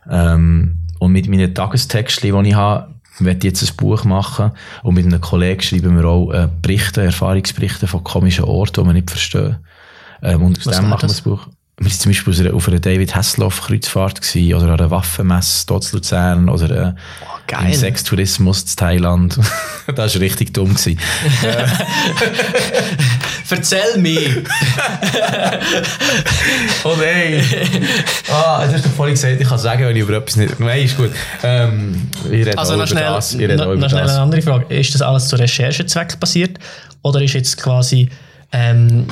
[0.08, 4.52] Ähm, und mit meinen Tagestexten, die ich habe, möchte jetzt ein Buch machen
[4.82, 8.92] und mit einem Kollegen schreiben wir auch äh, Berichte, Erfahrungsberichte von komischen Orten, die wir
[8.94, 9.56] nicht verstehen.
[10.22, 11.46] Ähm, und aus Was dem machen wir das Buch.
[11.84, 14.90] Wir waren zum Beispiel auf einer, auf einer David Hasselhoff Kreuzfahrt gewesen, oder an einer
[14.90, 16.92] Waffenmesse dort in Luzern oder äh,
[17.54, 19.38] Oh, im Sextourismus in Thailand.
[19.94, 20.74] das war richtig dumm.
[20.74, 20.98] Gewesen.
[23.50, 24.20] Erzähl mir!
[26.84, 27.42] Oh nein!
[28.30, 30.58] ah, du hast doch vorhin gesagt, ich kann sagen, wenn ich über etwas nicht...
[30.58, 31.10] Nein, ist gut.
[31.42, 33.34] Ähm, ich rede Also noch über schnell, das.
[33.34, 34.12] Ich rede noch, noch schnell das.
[34.12, 34.74] eine andere Frage.
[34.74, 36.58] Ist das alles zu Recherchezweck passiert?
[37.02, 38.08] Oder ist jetzt quasi
[38.52, 39.06] ähm,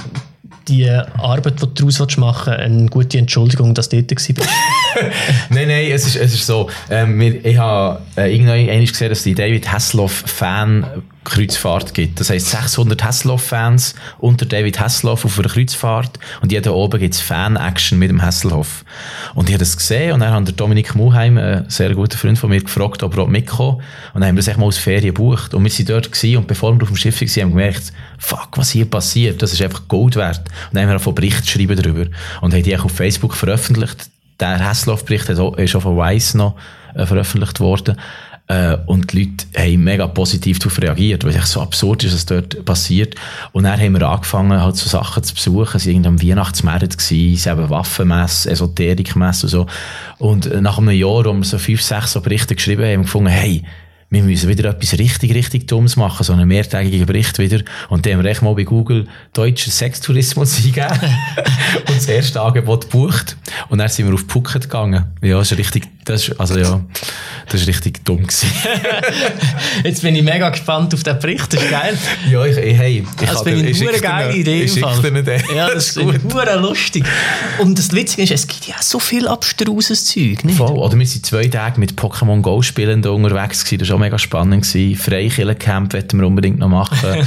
[0.70, 4.50] die Arbeit, die du daraus machen willst, eine gute Entschuldigung, dass du dort warst?
[5.50, 6.68] Nein, nein, es ist, es ist so.
[6.90, 10.84] Ähm, ich habe äh, irgendwann gesehen, dass die David Hasselhoff Fan
[11.24, 12.18] Kreuzfahrt gibt.
[12.18, 17.20] Das heisst 600 Hasselhoff-Fans unter David Hasselhoff auf einer Kreuzfahrt und jeder oben gibt es
[17.20, 18.84] Fan-Action mit dem Hasselhoff.
[19.34, 22.38] Und ich habe das gesehen und dann hat der Dominik Muheim, ein sehr guter Freund
[22.38, 23.82] von mir, gefragt, ob er mitkommen
[24.14, 25.52] Und dann haben wir das echt mal als Ferien gebucht.
[25.52, 27.92] Und wir sind dort gewesen und bevor wir auf dem Schiff waren, haben wir gemerkt,
[28.18, 30.38] fuck, was hier passiert, das ist einfach Gold wert.
[30.38, 32.06] Und dann haben wir auch Bericht geschrieben darüber
[32.40, 34.08] und haben die auch auf Facebook veröffentlicht.
[34.38, 36.56] Der Hasselhoff-Bericht ist auch ist auch von Weiss noch
[36.94, 37.96] äh, veröffentlicht worden.
[38.50, 42.26] Äh, und die Leute haben mega positiv darauf reagiert, weil es so absurd ist, was
[42.26, 43.14] dort passiert.
[43.52, 45.78] Und dann haben wir angefangen, halt so Sachen zu besuchen.
[45.78, 49.66] Sie waren am Weihnachtsmarkt, sie haben Waffenmesse, Esoterikmesse und so.
[50.18, 53.00] Und äh, nach einem Jahr, wo wir so fünf, sechs so Berichte geschrieben haben, haben
[53.00, 53.62] wir gefunden, hey,
[54.12, 57.60] wir müssen wieder etwas richtig, richtig Dummes machen, so einen mehrtägigen Bericht wieder.
[57.88, 60.98] Und dann haben wir echt mal bei Google deutscher Sextourismus eingegeben
[61.86, 63.36] und das erste Angebot gebucht.
[63.68, 65.04] Und dann sind wir auf Phuket gegangen.
[65.22, 66.80] Ja, das ist richtig, das ist, also ja,
[67.48, 68.50] das ist richtig dumm gewesen.
[69.84, 71.98] Jetzt bin ich mega gespannt auf den Bericht, das ist geil.
[72.30, 74.34] ja, ich, hey, ich Das ich eine dir geile.
[74.34, 74.62] Idee.
[74.62, 75.40] Im Fall.
[75.54, 77.04] Ja, das ist hure lustig.
[77.58, 80.56] Und das Witzige ist, es gibt ja so viel abstruses Zeug, nicht?
[80.56, 80.78] Voll.
[80.78, 83.80] Oder wir sind zwei Tage mit Pokémon Go Spielenden unterwegs gewesen.
[83.80, 84.96] Das war auch mega spannend gewesen.
[84.96, 86.98] Freikillercamp wollten wir unbedingt noch machen.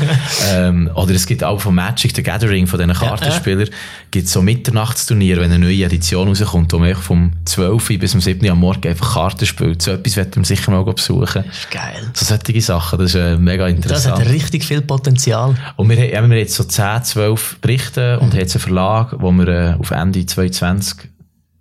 [0.52, 3.70] ähm, oder es gibt auch von Magic the Gathering, von diesen Kartenspielern,
[4.10, 8.22] gibt so Mitternachtsturnier, wenn eine neue Edition rauskommt, wo man vom 12 Uhr bis zum
[8.22, 9.82] 7 Uhr am Morgen einfach Karten spielt.
[9.82, 11.44] So etwas wollten wir sicher mal besuchen.
[11.48, 12.10] Das ist geil.
[12.14, 14.20] So solche Sachen, das ist äh, mega Das interessant.
[14.20, 15.56] hat richtig viel Potenzial.
[15.76, 18.62] Und wir, haben- ja, wir haben jetzt so 10, 12 Berichte und haben jetzt einen
[18.62, 21.10] Verlag, wo wir äh, auf Ende 2020,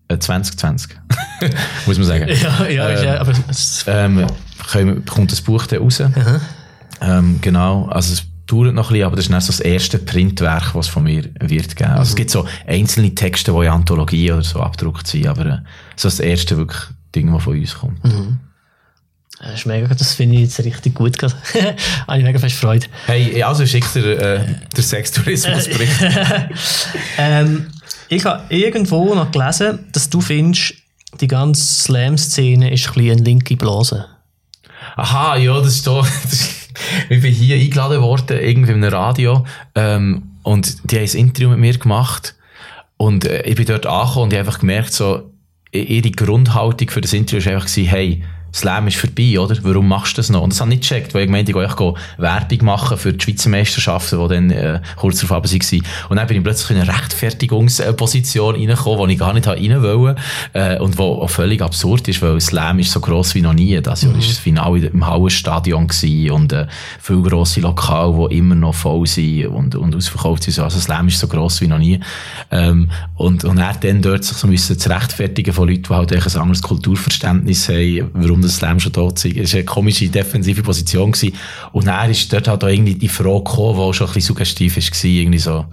[0.09, 0.97] äh, 2020,
[1.87, 3.33] muss man sagen, Ja, ja, ist ja aber
[3.87, 4.27] ähm,
[5.07, 6.03] kommt das Buch dann raus.
[7.01, 8.23] Ähm, genau, also
[8.53, 11.75] dauert noch ein bisschen, aber das ist so das erste Printwerk, was von mir wird
[11.75, 11.91] geben.
[11.91, 15.59] Also es gibt so einzelne Texte, die in Anthologie oder so abgedruckt sind, aber äh,
[15.97, 16.83] so das erste wirklich
[17.15, 17.99] Ding, das von uns kommt.
[19.39, 21.19] das ist mega, das finde ich jetzt richtig gut.
[21.19, 21.35] gerade.
[22.07, 22.87] Habe ich mega fest Freude.
[23.07, 26.01] Hey, also schickt dir äh, der Sextourismusbericht.
[27.19, 27.67] Ähm,
[28.09, 30.75] ich habe irgendwo noch gelesen, dass du findest,
[31.21, 34.07] die ganze Slam-Szene ist ein bisschen eine linke Blase.
[34.97, 36.07] Aha, ja, das ist doch.
[37.09, 39.45] Ich bin hier eingeladen worden, irgendwie in einem Radio,
[39.75, 42.35] ähm, und die haben ein Interview mit mir gemacht.
[42.97, 45.31] Und äh, ich bin dort angekommen und ich habe einfach gemerkt, so,
[45.73, 48.23] ihre Grundhaltung für das Interview war einfach, hey,
[48.55, 49.57] Slam ist vorbei, oder?
[49.63, 50.43] Warum machst du das noch?
[50.43, 53.25] Und das habe ich nicht gecheckt, weil ich gemeint, ich gehe Werbung machen für die
[53.25, 55.83] Schweizer Meisterschaften, die dann äh, kurz darauf waren.
[56.09, 60.21] Und dann bin ich plötzlich in eine Rechtfertigungsposition reingekommen, wo ich gar nicht rein wollte,
[60.53, 63.81] äh, und wo auch völlig absurd ist, weil Slam ist so gross wie noch nie.
[63.81, 66.67] Das Jahr war das Finale im Hallenstadion gewesen und äh,
[67.01, 70.59] viele grosse Lokale, die immer noch voll sind und, und ausverkauft sind.
[70.59, 72.01] Also Slam ist so gross wie noch nie.
[72.51, 76.13] Ähm, und, und er dann dort sich so müssen zu rechtfertigen von Leuten, die halt
[76.13, 79.37] ein anderes Kulturverständnis haben, warum das Slam schon tot ist.
[79.37, 81.35] Es war eine komische defensive Position gewesen.
[81.73, 84.35] Und er ist dort halt auch irgendwie die Frage gekommen, die auch schon ein bisschen
[84.35, 85.67] suggestiv war, irgendwie so,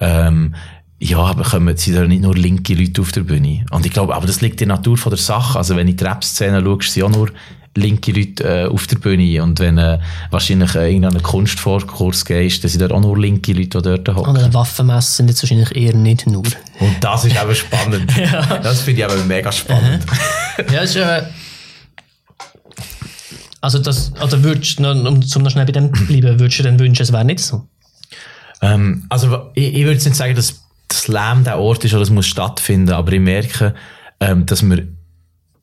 [0.00, 0.54] ähm,
[1.00, 3.64] ja, aber kommen sind da nicht nur linke Leute auf der Bühne.
[3.70, 5.56] Und ich glaube, aber das liegt in der Natur von der Sache.
[5.56, 7.30] Also wenn ich die Rap-Szene schaue, sind auch nur
[7.78, 9.42] linke Leute äh, auf der Bühne.
[9.42, 9.98] Und wenn äh,
[10.30, 14.30] wahrscheinlich äh, irgendeinen Kunstvorkurs gehst, dann sind dort auch nur linke Leute, die dort hocken.
[14.30, 16.42] Oder eine Waffenmesse sind jetzt wahrscheinlich eher nicht nur.
[16.80, 18.12] Und das ist eben spannend.
[18.62, 20.04] Das finde ich aber mega spannend.
[20.72, 21.22] ja, ist äh,
[23.60, 26.70] Also das, oder würdest du, um zum noch schnell bei dem bleiben, würdest du dir
[26.70, 27.66] dann wünschen, es wäre nicht so?
[28.60, 32.02] Ähm, also ich, ich würde jetzt nicht sagen, dass das Slam der Ort ist oder
[32.02, 33.74] es muss stattfinden, aber ich merke,
[34.20, 34.86] ähm, dass wir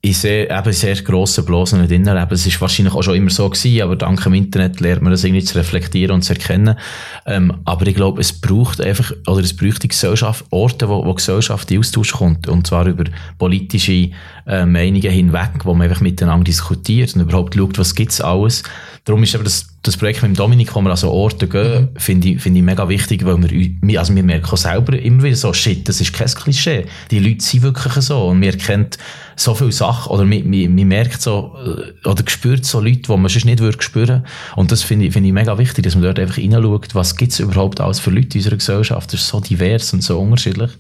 [0.06, 2.28] in sehr, eben sehr grossen Blasen nicht drin leben.
[2.30, 5.24] Es ist wahrscheinlich auch schon immer so gewesen, aber dank dem Internet lernt man das
[5.24, 6.78] irgendwie zu reflektieren und zu erkennen.
[7.26, 11.14] Ähm, aber ich glaube, es braucht einfach, oder es braucht die Gesellschaft, Orte, wo, wo
[11.16, 12.48] Gesellschaft in Austausch kommt.
[12.48, 13.06] Und zwar über
[13.39, 14.12] politische
[14.48, 18.64] äh, Meinungen hinweg, wo man einfach miteinander diskutiert und überhaupt schaut, was gibt's alles.
[19.04, 21.89] Darum ist aber das, das Projekt mit dem Dominik, wo wir an so Orte gehen,
[21.96, 25.36] finde ich, finde ich mega wichtig, weil wir, also wir merken auch selber immer wieder
[25.36, 26.86] so, shit, das ist kein Klischee.
[27.12, 28.89] Die Leute sind wirklich so und wir erkennen
[29.36, 33.18] so viele Sachen oder man, man, man merkt so, äh, oder spürt so Leute, die
[33.18, 34.26] man sonst nicht würde spüren.
[34.56, 37.39] Und das finde ich, finde ich mega wichtig, dass man dort einfach hineinschaut, was gibt's
[37.39, 39.12] überhaupt alles für Leute in unserer Gesellschaft.
[39.14, 40.72] Das ist so divers und so unterschiedlich.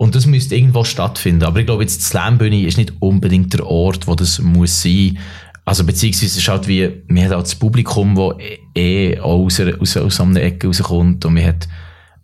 [0.00, 1.44] Und das müsste irgendwo stattfinden.
[1.44, 5.18] Aber ich glaube, jetzt die Slam-Bühne ist nicht unbedingt der Ort, wo das muss sein.
[5.66, 8.34] Also beziehungsweise ist halt wie, man hat auch das Publikum, das
[8.74, 11.68] eh auch aus, aus, aus einer Ecke rauskommt und man hat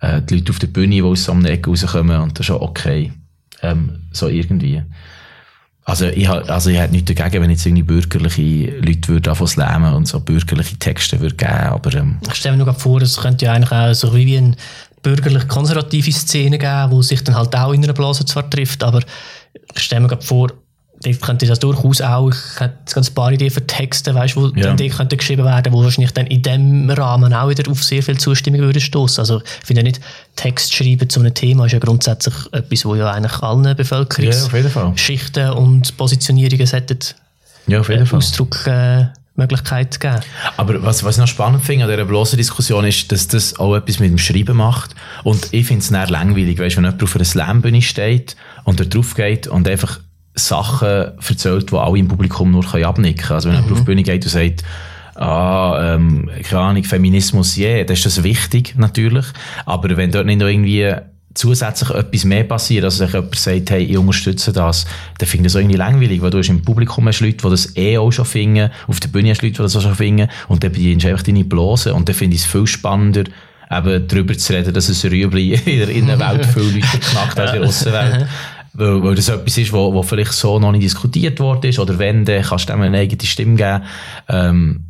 [0.01, 2.63] äh, die Leute auf der Bühne, die aus einer Ecke rauskommen und das ist auch
[2.63, 3.13] okay.
[3.61, 4.83] Ähm, so irgendwie.
[5.85, 9.95] Also ich, also ich hätte nichts dagegen, wenn jetzt irgendwie bürgerliche Leute würden davon slammen
[9.95, 11.95] und so bürgerliche Texte würde geben, aber...
[11.95, 14.57] Ähm, ich stelle mir nur vor, es könnte ja eigentlich auch so wie eine
[15.07, 19.01] bürgerlich-konservative Szene geben, wo sich dann halt auch in einer Blase zwar trifft, aber
[19.75, 20.49] ich stelle mir vor,
[21.01, 24.65] dort könnte das durchaus auch, ich hätte ganz paar Ideen für Texte, weißt, wo ja.
[24.65, 28.03] dann die könnten geschrieben werden, wo wahrscheinlich dann in dem Rahmen auch wieder auf sehr
[28.03, 29.21] viel Zustimmung würde stoßen.
[29.21, 30.01] Also ich finde nicht,
[30.35, 35.53] Text schreiben zu einem Thema ist ja grundsätzlich etwas, wo ja eigentlich allen Bevölkerungsschichten ja,
[35.53, 36.99] und Positionierungen sollten
[37.69, 39.07] ja, auf jeden äh, Ausdruck äh,
[39.37, 40.21] Möglichkeit geben.
[40.57, 43.77] Aber was, was ich noch spannend finde an dieser bloßen Diskussion ist, dass das auch
[43.77, 44.95] etwas mit dem Schreiben macht.
[45.25, 48.85] Und ich finde es näher langweilig, weißt, wenn jemand auf einer Slam-Bühne steht und da
[48.85, 50.01] drauf geht und einfach
[50.35, 53.35] Sachen erzählt, die alle im Publikum nur abnicken können.
[53.35, 53.63] Also wenn mhm.
[53.63, 54.65] jemand auf die Bühne geht und sagt,
[55.17, 59.27] ah, ähm, keine Ahnung, Feminismus, yeah, dann ist das wichtig, natürlich.
[59.65, 60.95] Aber wenn dort nicht noch irgendwie
[61.37, 64.87] zusätzlich etwas mehr passiert, also sich jemand sagt, hey, ich unterstütze das,
[65.19, 67.77] dann finde ich das irgendwie langweilig, weil du hast im Publikum hast Leute, die das
[67.77, 70.65] eh auch schon finden, auf der Bühne hast Leute, die das auch schon finden, und
[70.65, 73.25] dann bedienst du einfach deine Blase, und dann finde ich es viel spannender,
[73.71, 75.55] eben darüber zu reden, dass es Rüebli
[75.91, 78.27] in der Welt viele Leute knackt als in der Aussenwelt.
[78.73, 81.99] weil, weil das etwas ist, wo, wo vielleicht so noch nicht diskutiert worden ist, oder
[81.99, 83.83] wenn, dann kannst du dem eine eigene Stimme geben.
[84.29, 84.85] Ähm,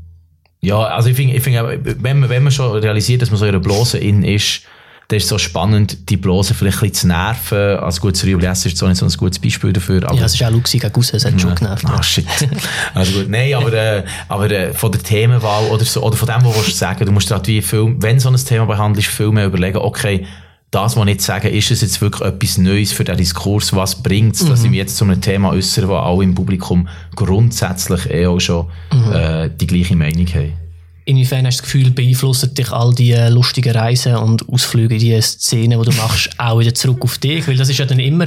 [0.60, 1.56] ja, also ich finde, ich find,
[2.02, 4.62] wenn, man, wenn man schon realisiert, dass man so in einer Blase in ist,
[5.08, 7.78] dann ist so spannend, die Blase vielleicht ein bisschen zu nerven.
[7.78, 10.02] Als gutes Rüebli-Essen ist so nicht so ein gutes Beispiel dafür.
[10.04, 11.84] Aber, ja, es ist auch Luxi gegen Gusse, es hat schon genervt.
[11.86, 12.26] Ah, shit.
[12.94, 16.44] also gut, nein, aber, äh, aber äh, von der Themenwahl oder, so, oder von dem,
[16.44, 19.46] was du sagen du musst halt wie viel, wenn so ein Thema behandelst, viel mehr
[19.46, 20.26] überlegen, okay,
[20.72, 23.74] das, was ich jetzt sage, ist es jetzt wirklich etwas Neues für den Diskurs?
[23.74, 24.48] Was bringt es, mhm.
[24.48, 28.40] dass ich mich jetzt zu einem Thema äußere, wo alle im Publikum grundsätzlich eh auch
[28.40, 29.12] schon mhm.
[29.12, 30.65] äh, die gleiche Meinung haben?
[31.06, 35.18] Inwiefern hast du das Gefühl, beeinflussen dich all die äh, lustigen Reisen und Ausflüge, die
[35.22, 37.46] Szenen, die du machst, auch wieder zurück auf dich?
[37.48, 38.26] Weil das ist ja dann immer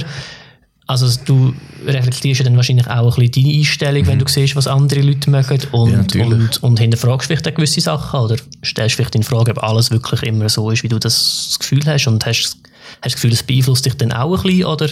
[0.90, 1.54] also du
[1.86, 4.06] reflektierst ja dann wahrscheinlich auch ein bisschen deine Einstellung, mhm.
[4.08, 7.80] wenn du siehst, was andere Leute machen und, ja, und, und hinterfragst vielleicht auch gewisse
[7.80, 11.56] Sachen oder stellst vielleicht in Frage, ob alles wirklich immer so ist, wie du das
[11.60, 14.88] Gefühl hast und hast, hast das Gefühl, es beeinflusst dich dann auch ein bisschen oder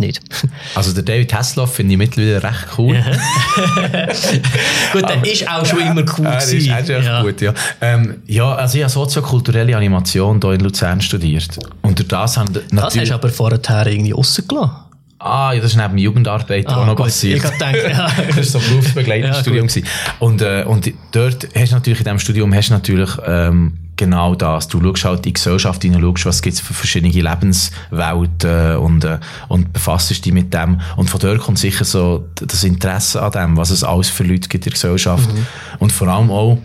[0.00, 0.20] nicht?
[0.74, 2.96] Also der David Hasselhoff finde ich mittlerweile recht cool.
[4.92, 7.22] gut, der ist auch schon immer cool Er ist, er ist echt ja.
[7.22, 7.52] gut, ja.
[7.80, 12.70] Ähm, ja, also ich habe soziokulturelle Animation hier in Luzern studiert und das haben natürlich...
[12.70, 14.90] Das hast du aber vorher irgendwie rausgelassen.
[15.22, 17.06] Ah, ja, das ist neben Jugendarbeit ah, auch noch gut.
[17.06, 17.36] passiert.
[17.36, 18.08] Ich gedacht, ja.
[18.26, 19.68] das war so ein berufsbegleitendes Studium.
[19.68, 19.82] Ja,
[20.18, 24.66] und, äh, und dort hast du natürlich, in diesem Studium hast natürlich ähm, genau das.
[24.66, 29.04] Du schaust halt in die Gesellschaft hinein, schaust, was gibt es für verschiedene Lebenswelten und,
[29.04, 30.80] äh, und befasst dich mit dem.
[30.96, 34.48] Und von dort kommt sicher so das Interesse an dem, was es alles für Leute
[34.48, 35.30] gibt in der Gesellschaft.
[35.30, 35.46] Mhm.
[35.80, 36.58] Und vor allem auch,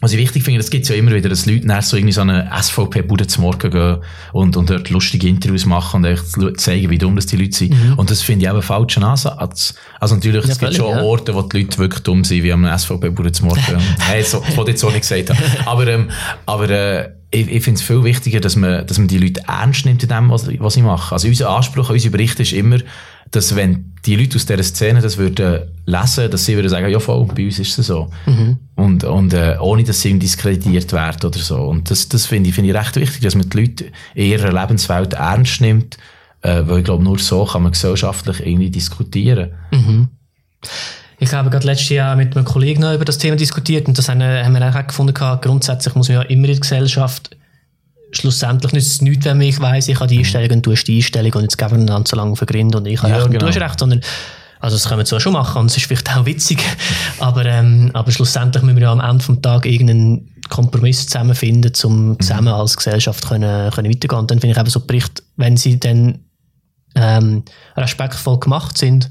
[0.00, 2.20] was ich wichtig finde, es gibt ja immer wieder, dass Leute nach so irgendwie so
[2.20, 3.96] eine SVP-Bude zum Morgen gehen
[4.32, 6.24] und, und dort lustige Interviews machen und echt
[6.60, 7.70] zeigen, wie dumm das die Leute sind.
[7.70, 7.94] Mhm.
[7.94, 9.74] Und das finde ich auch einen falschen Ansatz.
[9.98, 11.02] Also natürlich, ja, es gibt schon ja.
[11.02, 13.62] Orte, wo die Leute wirklich dumm sind, wie am SVP-Bude zum Morgen.
[13.66, 15.38] Nein, so, das wollte ich jetzt so nicht gesagt haben.
[15.64, 16.10] Aber, ähm,
[16.44, 19.84] aber, äh, ich, ich finde es viel wichtiger, dass man, dass man die Leute ernst
[19.84, 21.12] nimmt in dem, was, was sie machen.
[21.12, 22.78] Also unser Anspruch an unsere Berichte ist immer,
[23.30, 27.00] dass wenn die Leute aus dieser Szene das würden lesen, dass sie würden sagen, ja
[27.00, 28.10] voll, bei uns ist es so.
[28.26, 28.58] Mhm.
[28.76, 31.56] Und, und äh, ohne, dass sie diskreditiert werden oder so.
[31.56, 34.52] Und das, das finde ich, find ich recht wichtig, dass man die Leute in ihrer
[34.52, 35.96] Lebenswelt ernst nimmt,
[36.42, 39.50] äh, weil ich glaube, nur so kann man gesellschaftlich irgendwie diskutieren.
[39.72, 40.08] Mhm.
[41.18, 44.22] Ich habe gerade letztes Jahr mit einem Kollegen über das Thema diskutiert und das haben,
[44.22, 47.36] haben wir auch gefunden, grundsätzlich muss man ja immer in der Gesellschaft
[48.16, 50.96] schlussendlich nützt es nichts, wenn ich weiss, ich habe die Einstellung und du hast die
[50.96, 53.30] Einstellung und jetzt geben wir einander so lange den Grind und ich habe ja, recht
[53.30, 53.46] genau.
[53.46, 54.00] und du hast recht, sondern
[54.60, 56.62] also das können wir zwar schon machen und es ist vielleicht auch witzig,
[57.20, 62.10] aber, ähm, aber schlussendlich müssen wir ja am Ende vom Tag irgendeinen Kompromiss zusammenfinden, um
[62.10, 62.20] mhm.
[62.20, 64.18] zusammen als Gesellschaft können, können weitergehen.
[64.18, 66.20] Und dann finde ich eben so Bericht, wenn sie dann
[66.94, 67.44] ähm,
[67.76, 69.10] respektvoll gemacht sind,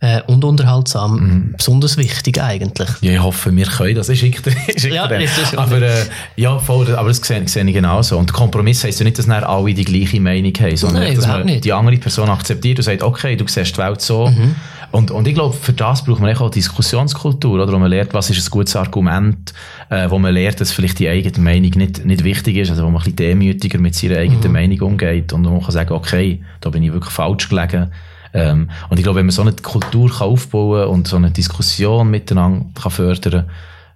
[0.00, 1.20] äh, und unterhaltsam.
[1.20, 1.54] Mhm.
[1.56, 2.88] Besonders wichtig eigentlich.
[3.00, 4.08] Ja, ich hoffe, wir können das.
[4.08, 4.50] Ich schicke.
[4.88, 6.04] Ja, ist aber äh,
[6.36, 8.16] ja, voll, aber das sehe, sehe ich genauso.
[8.16, 11.44] Und Kompromiss heisst ja nicht, dass alle die gleiche Meinung haben, sondern Nein, dass man
[11.44, 11.64] nicht.
[11.64, 14.28] die andere Person akzeptiert und sagt, okay, du siehst die Welt so.
[14.28, 14.54] Mhm.
[14.90, 17.72] Und, und ich glaube, für das braucht man auch Diskussionskultur, oder?
[17.72, 19.52] Wo man lernt, was ist ein gutes Argument,
[19.90, 22.86] äh, wo man lernt, dass vielleicht die eigene Meinung nicht, nicht wichtig ist, also wo
[22.86, 24.52] man ein bisschen demütiger mit seiner eigenen mhm.
[24.52, 27.90] Meinung umgeht und wo man kann sagen, okay, da bin ich wirklich falsch gelegen
[28.34, 32.10] ähm, und ich glaube, wenn man so eine Kultur kann aufbauen und so eine Diskussion
[32.10, 33.46] miteinander kann fördern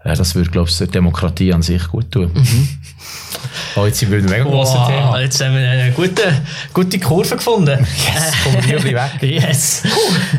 [0.02, 2.30] kann, äh, das würde, glaube ich, der Demokratie an sich gut tun.
[2.34, 2.68] Mhm.
[3.74, 5.20] Oh, jetzt sind wir ein mega grosses Wow, Thema.
[5.20, 6.22] jetzt haben wir eine gute,
[6.74, 7.78] gute Kurve gefunden.
[7.80, 9.10] Yes, kommen wir Rüebli weg.
[9.22, 9.82] Yes.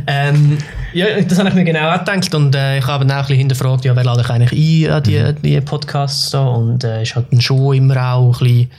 [0.07, 0.57] ähm,
[0.93, 3.27] ja, das habe ich mir genau auch gedacht und äh, ich habe dann auch ein
[3.27, 5.41] bisschen hinterfragt, ja, wer lade ich eigentlich ein an die, Mhm.
[5.41, 8.71] die Podcasts da und äh, ist halt schon immer auch ein bisschen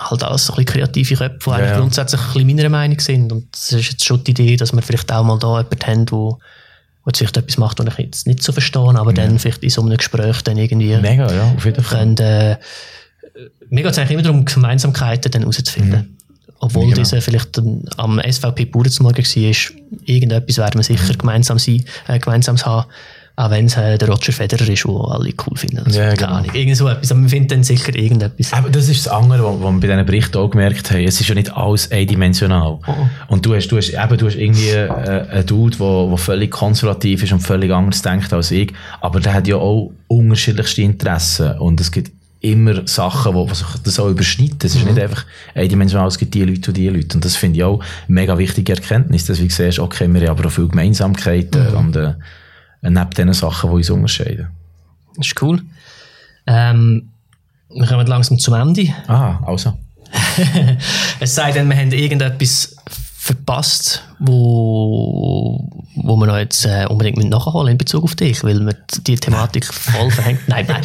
[0.00, 1.78] halt alles so ein bisschen kreative Köpfe, die eigentlich ja.
[1.78, 4.82] grundsätzlich ein bisschen meiner Meinung sind und es ist jetzt schon die Idee, dass wir
[4.82, 6.38] vielleicht auch mal da jemanden haben, wo,
[7.04, 9.70] wo jetzt vielleicht etwas macht, was ich jetzt nicht so verstehe, aber dann vielleicht in
[9.70, 11.98] so einem Gespräch dann irgendwie Mega, ja, auf jeden Fall.
[11.98, 12.56] können, äh,
[13.68, 16.16] mir geht es eigentlich immer darum, Gemeinsamkeiten dann herauszufinden.
[16.60, 16.96] Obwohl Genau.
[16.96, 17.60] dieser vielleicht
[17.96, 19.54] am SVP Bauernmorgen war,
[20.06, 22.88] irgendetwas werden wir sicher gemeinsam sein, äh, gemeinsames haben,
[23.36, 25.78] auch wenn es äh, der Roger Federer ist, den alle cool finden.
[25.78, 26.32] Also, Ja, keine genau.
[26.34, 28.52] Ahnung, irgend so etwas, aber wir finden dann sicher irgendetwas.
[28.52, 31.02] Aber das ist das andere, was wir bei diesen Berichten auch gemerkt haben.
[31.02, 32.78] Es ist ja nicht alles eindimensional.
[33.26, 36.50] Und du hast, du hast, eben, du hast irgendwie äh, einen Dude, der, der völlig
[36.52, 38.72] konservativ ist und völlig anders denkt als ich.
[39.00, 41.58] Aber der hat ja auch unterschiedlichste Interessen.
[41.58, 42.12] Und es gibt
[42.44, 44.58] immer Sachen, wo sich das auch überschneiden.
[44.62, 45.24] Es ist nicht einfach
[45.54, 47.16] eindimensional, es gibt die Leute und die Leute.
[47.16, 50.38] Und das finde ich auch eine mega wichtige Erkenntnis, dass du siehst, okay, wir haben
[50.38, 52.12] aber auch viele Gemeinsamkeiten und äh,
[52.90, 54.48] neben diesen Sachen, die uns unterscheiden.
[55.16, 55.62] Das ist cool.
[56.46, 57.10] Ähm,
[57.70, 58.88] wir kommen langsam zum Ende.
[59.08, 59.74] Ah, also.
[61.20, 62.76] es sei denn, wir haben irgendetwas
[63.24, 65.66] verpasst, wo,
[65.96, 68.76] wo wir noch jetzt äh, unbedingt mit nachholen in Bezug auf dich, weil wir
[69.06, 70.40] die Thematik voll verhängt.
[70.46, 70.82] Nein, nein.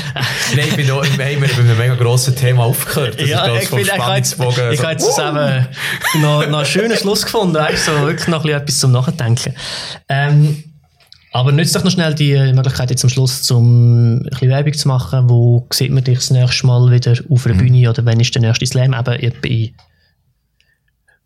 [0.56, 3.20] Nein, ich bin noch, wir haben bei einem mega grossen Thema aufgehört.
[3.20, 4.72] Das ja, ist, ich ich habe jetzt, Spannungsbogen.
[4.72, 5.68] ich habe jetzt zusammen
[6.22, 9.54] noch, noch einen schönen Schluss gefunden, weißt, so wirklich noch ein bisschen etwas zum Nachdenken.
[10.08, 10.64] Ähm,
[11.32, 14.88] aber nützt doch noch schnell die Möglichkeit jetzt am Schluss, zum ein bisschen Werbung zu
[14.88, 15.30] machen.
[15.30, 18.42] Wo sieht man dich das nächste Mal wieder auf einer Bühne oder wann ist der
[18.42, 18.94] nächste Slam?
[18.94, 19.74] Eben etwa in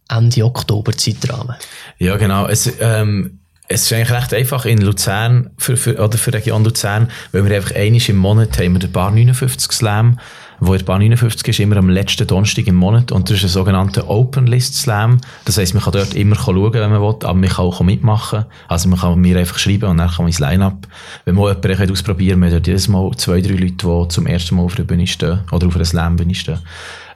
[0.10, 1.56] Ende Oktober Zeitrahmen.
[2.00, 2.48] Ja, genau.
[2.48, 6.64] Es, ähm, es ist eigentlich recht einfach in Luzern, für, für, oder für die Region
[6.64, 10.20] Luzern, weil wir einfach einmal im Monat haben wir den Bar 59 Slam,
[10.60, 13.50] wo der Bar 59 ist immer am letzten Donnerstag im Monat und das ist ein
[13.50, 15.20] sogenannter Open List Slam.
[15.46, 18.46] Das heisst, man kann dort immer schauen, wenn man will, aber man kann auch mitmachen.
[18.68, 20.88] Also man kann mir einfach schreiben und dann kann man ins Line-Up,
[21.26, 24.64] wenn man jemanden ausprobieren haben dort jedes Mal zwei, drei Leute, die zum ersten Mal
[24.64, 26.60] auf der Bühne stehen oder auf einer Slam-Bühne stehen.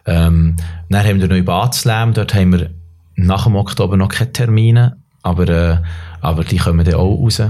[0.05, 0.55] Ähm,
[0.89, 2.69] dann haben wir den neuen Bad Slam, dort haben wir
[3.15, 5.77] nach dem Oktober noch keine Termine, aber, äh,
[6.21, 7.41] aber die kommen dann auch raus.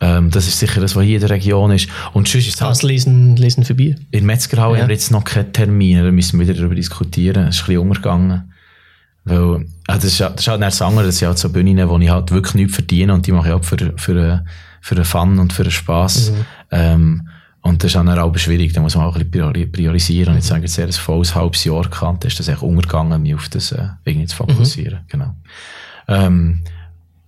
[0.00, 1.88] Ähm, das ist sicher das, was hier in der Region ist.
[2.12, 3.96] Und sonst ist halt, Das lesen, lesen vorbei.
[4.10, 4.82] in Metzgerhalle Ja.
[4.82, 7.46] haben wir jetzt noch keine Termine, da müssen wir wieder darüber diskutieren.
[7.48, 8.52] Es ist ein bisschen untergegangen.
[9.24, 11.88] Weil, ah, das ist, das ist halt nicht das andere, das sind halt so Bühnen,
[11.88, 14.38] wo ich halt wirklich nichts verdiene und die mache ich halt für, für, äh,
[14.82, 16.30] für den Fun und für den Spass.
[16.70, 17.28] Ähm,
[17.62, 20.28] und das ist dann auch schwierig, da muss man auch ein bisschen priori- priorisieren.
[20.28, 23.48] Und jetzt sagen jetzt ein volles halbes Jahr gehabt, ist das echt untergegangen, mich auf
[23.48, 25.00] das äh, irgendwie zu fokussieren.
[25.08, 25.34] Genau.
[26.06, 26.60] Ähm,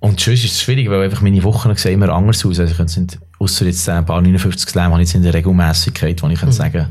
[0.00, 2.58] und sonst ist es schwierig, weil einfach meine Wochen sehen immer anders aus.
[2.60, 5.34] Also ich könnte nicht, ausser jetzt ein paar 59 Slam, habe ich jetzt in der
[5.34, 6.86] Regelmäßigkeit, wo ich kann sagen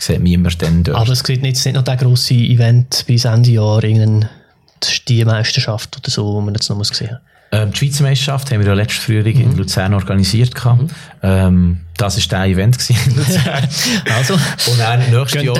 [0.00, 0.96] sieht mich immer dann dort.
[0.96, 4.30] Aber es gibt nicht, nicht noch der grosse Event bis Ende Jahr, irgendeine
[5.08, 7.18] die Meisterschaft oder so, wo man jetzt noch muss sehen muss.
[7.50, 10.54] Ähm, die Schweizer Meisterschaft haben wir ja letztes Frühling in Luzern organisiert.
[10.54, 10.92] gehabt.
[11.22, 13.68] Ähm, das war der Event in Luzern.
[14.16, 15.58] Also, Und dann nächstes Jahr,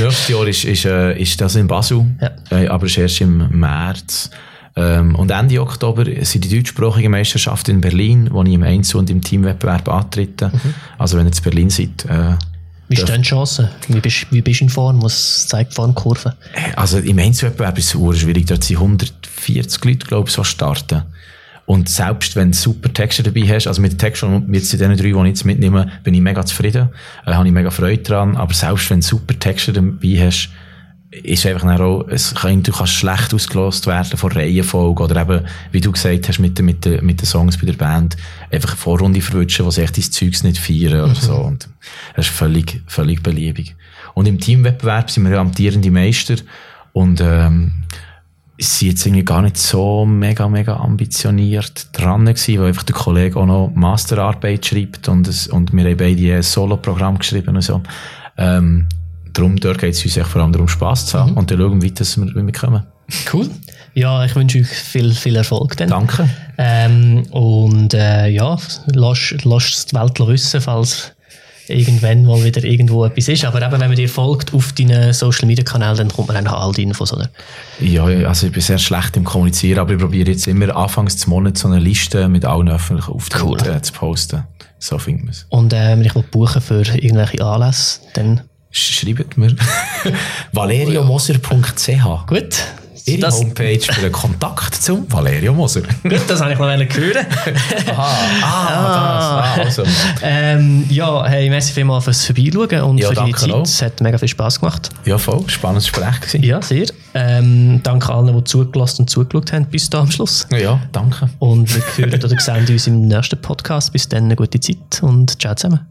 [0.00, 2.30] nächstes Jahr ist, ist, äh, ist das in Basel, Ja.
[2.56, 4.30] äh, aber ist erst im März.
[4.76, 9.08] Ähm, und Ende Oktober sind die deutschsprachige Meisterschaft in Berlin, wo ich im Einzel- und
[9.08, 10.52] im Teamwettbewerb antrete.
[10.98, 12.34] Also wenn ihr in Berlin seid, äh,
[12.88, 13.68] wie stehen die Chancen?
[13.88, 15.02] Wie bist, wie bist du in Form?
[15.02, 16.36] Was zeigt die Formkurve?
[16.76, 18.46] Also im Einzelwettbewerb ist es schwierig.
[18.46, 21.02] Dort sind 140 Leute, glaube ich, so starten.
[21.64, 24.96] Und selbst wenn du super Texte dabei hast, also mit den Texten, mit den drei,
[24.96, 26.90] die ich jetzt mitnehme, bin ich mega zufrieden,
[27.26, 28.36] äh, habe ich mega Freude dran.
[28.36, 30.50] Aber selbst wenn du super Texte dabei hast,
[31.10, 35.46] ist einfach dann auch, es kann, du kannst schlecht ausgelost werden von Reihenfolge oder eben,
[35.70, 38.16] wie du gesagt hast, mit, den- mit, mit den Songs bei der Band,
[38.50, 41.36] einfach eine Vorrunde verwünschen, wo sie echt dein Zeugs nicht feiern oder so.
[41.36, 41.68] Und
[42.16, 43.76] das ist völlig, völlig beliebig.
[44.14, 46.36] Und im Teamwettbewerb sind wir ja amtierende Meister
[46.92, 47.72] und, ähm,
[48.58, 53.38] sind jetzt irgendwie gar nicht so mega, mega ambitioniert dran gewesen, weil einfach der Kollege
[53.38, 57.82] auch noch Masterarbeit schreibt und, es, und wir haben beide ein Solo-Programm geschrieben und so.
[58.38, 58.88] Ähm,
[59.36, 61.82] darum, dort geht es uns echt vor allem darum, Spass zu haben und dann schauen
[61.82, 62.82] wir, weiter, dass wir, wie wir kommen.
[63.32, 63.48] Cool.
[63.94, 65.88] Ja, ich wünsche euch viel, viel Erfolg dann.
[65.88, 66.28] Danke.
[66.58, 71.12] Ähm, und äh, ja, lass, lass die Welt wissen, falls
[71.68, 73.44] irgendwann mal wieder irgendwo etwas ist.
[73.44, 76.46] Aber eben, wenn man dir folgt auf deinen Social Media Kanälen, dann kommt man dann
[76.46, 77.30] all die Infos, oder?
[77.80, 81.26] Ja, also ich bin sehr schlecht im Kommunizieren, aber ich probiere jetzt immer anfangs des
[81.26, 83.66] Monats so eine Liste mit allen öffentlichen Auftritten Cool.
[83.66, 84.44] äh, zu posten.
[84.78, 85.46] So findet man es.
[85.48, 88.42] Und äh, wenn ich buchen für irgendwelche Anlässe, dann
[88.76, 89.54] Schreibt mir.
[90.52, 92.56] valeriomoser.ch gut.
[93.08, 95.82] Ihre das, Homepage für den Kontakt zum Valerio Moser.
[96.02, 97.24] Gut, das habe ich noch hören.
[97.96, 99.78] Aha, ah, das.
[99.78, 99.84] Ah, also.
[100.22, 103.52] ähm, ja, hey, merci vielmals fürs Vorbeischauen und Ja, für deine danke Zeit.
[103.52, 103.62] auch.
[103.62, 104.90] Es hat mega viel Spass gemacht.
[105.04, 105.44] Ja, voll.
[105.46, 106.42] Spannendes Gespräch gewesen.
[106.42, 106.86] Ja, sehr.
[107.14, 110.44] Ähm, danke allen, die zugelassen und zugeschaut haben bis da am Schluss.
[110.50, 111.30] Ja, danke.
[111.38, 113.92] Und wir hören oder sehen uns im nächsten Podcast.
[113.92, 115.86] Bis dann eine gute Zeit und ciao zusammen.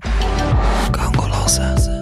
[0.91, 1.95] Gangolose.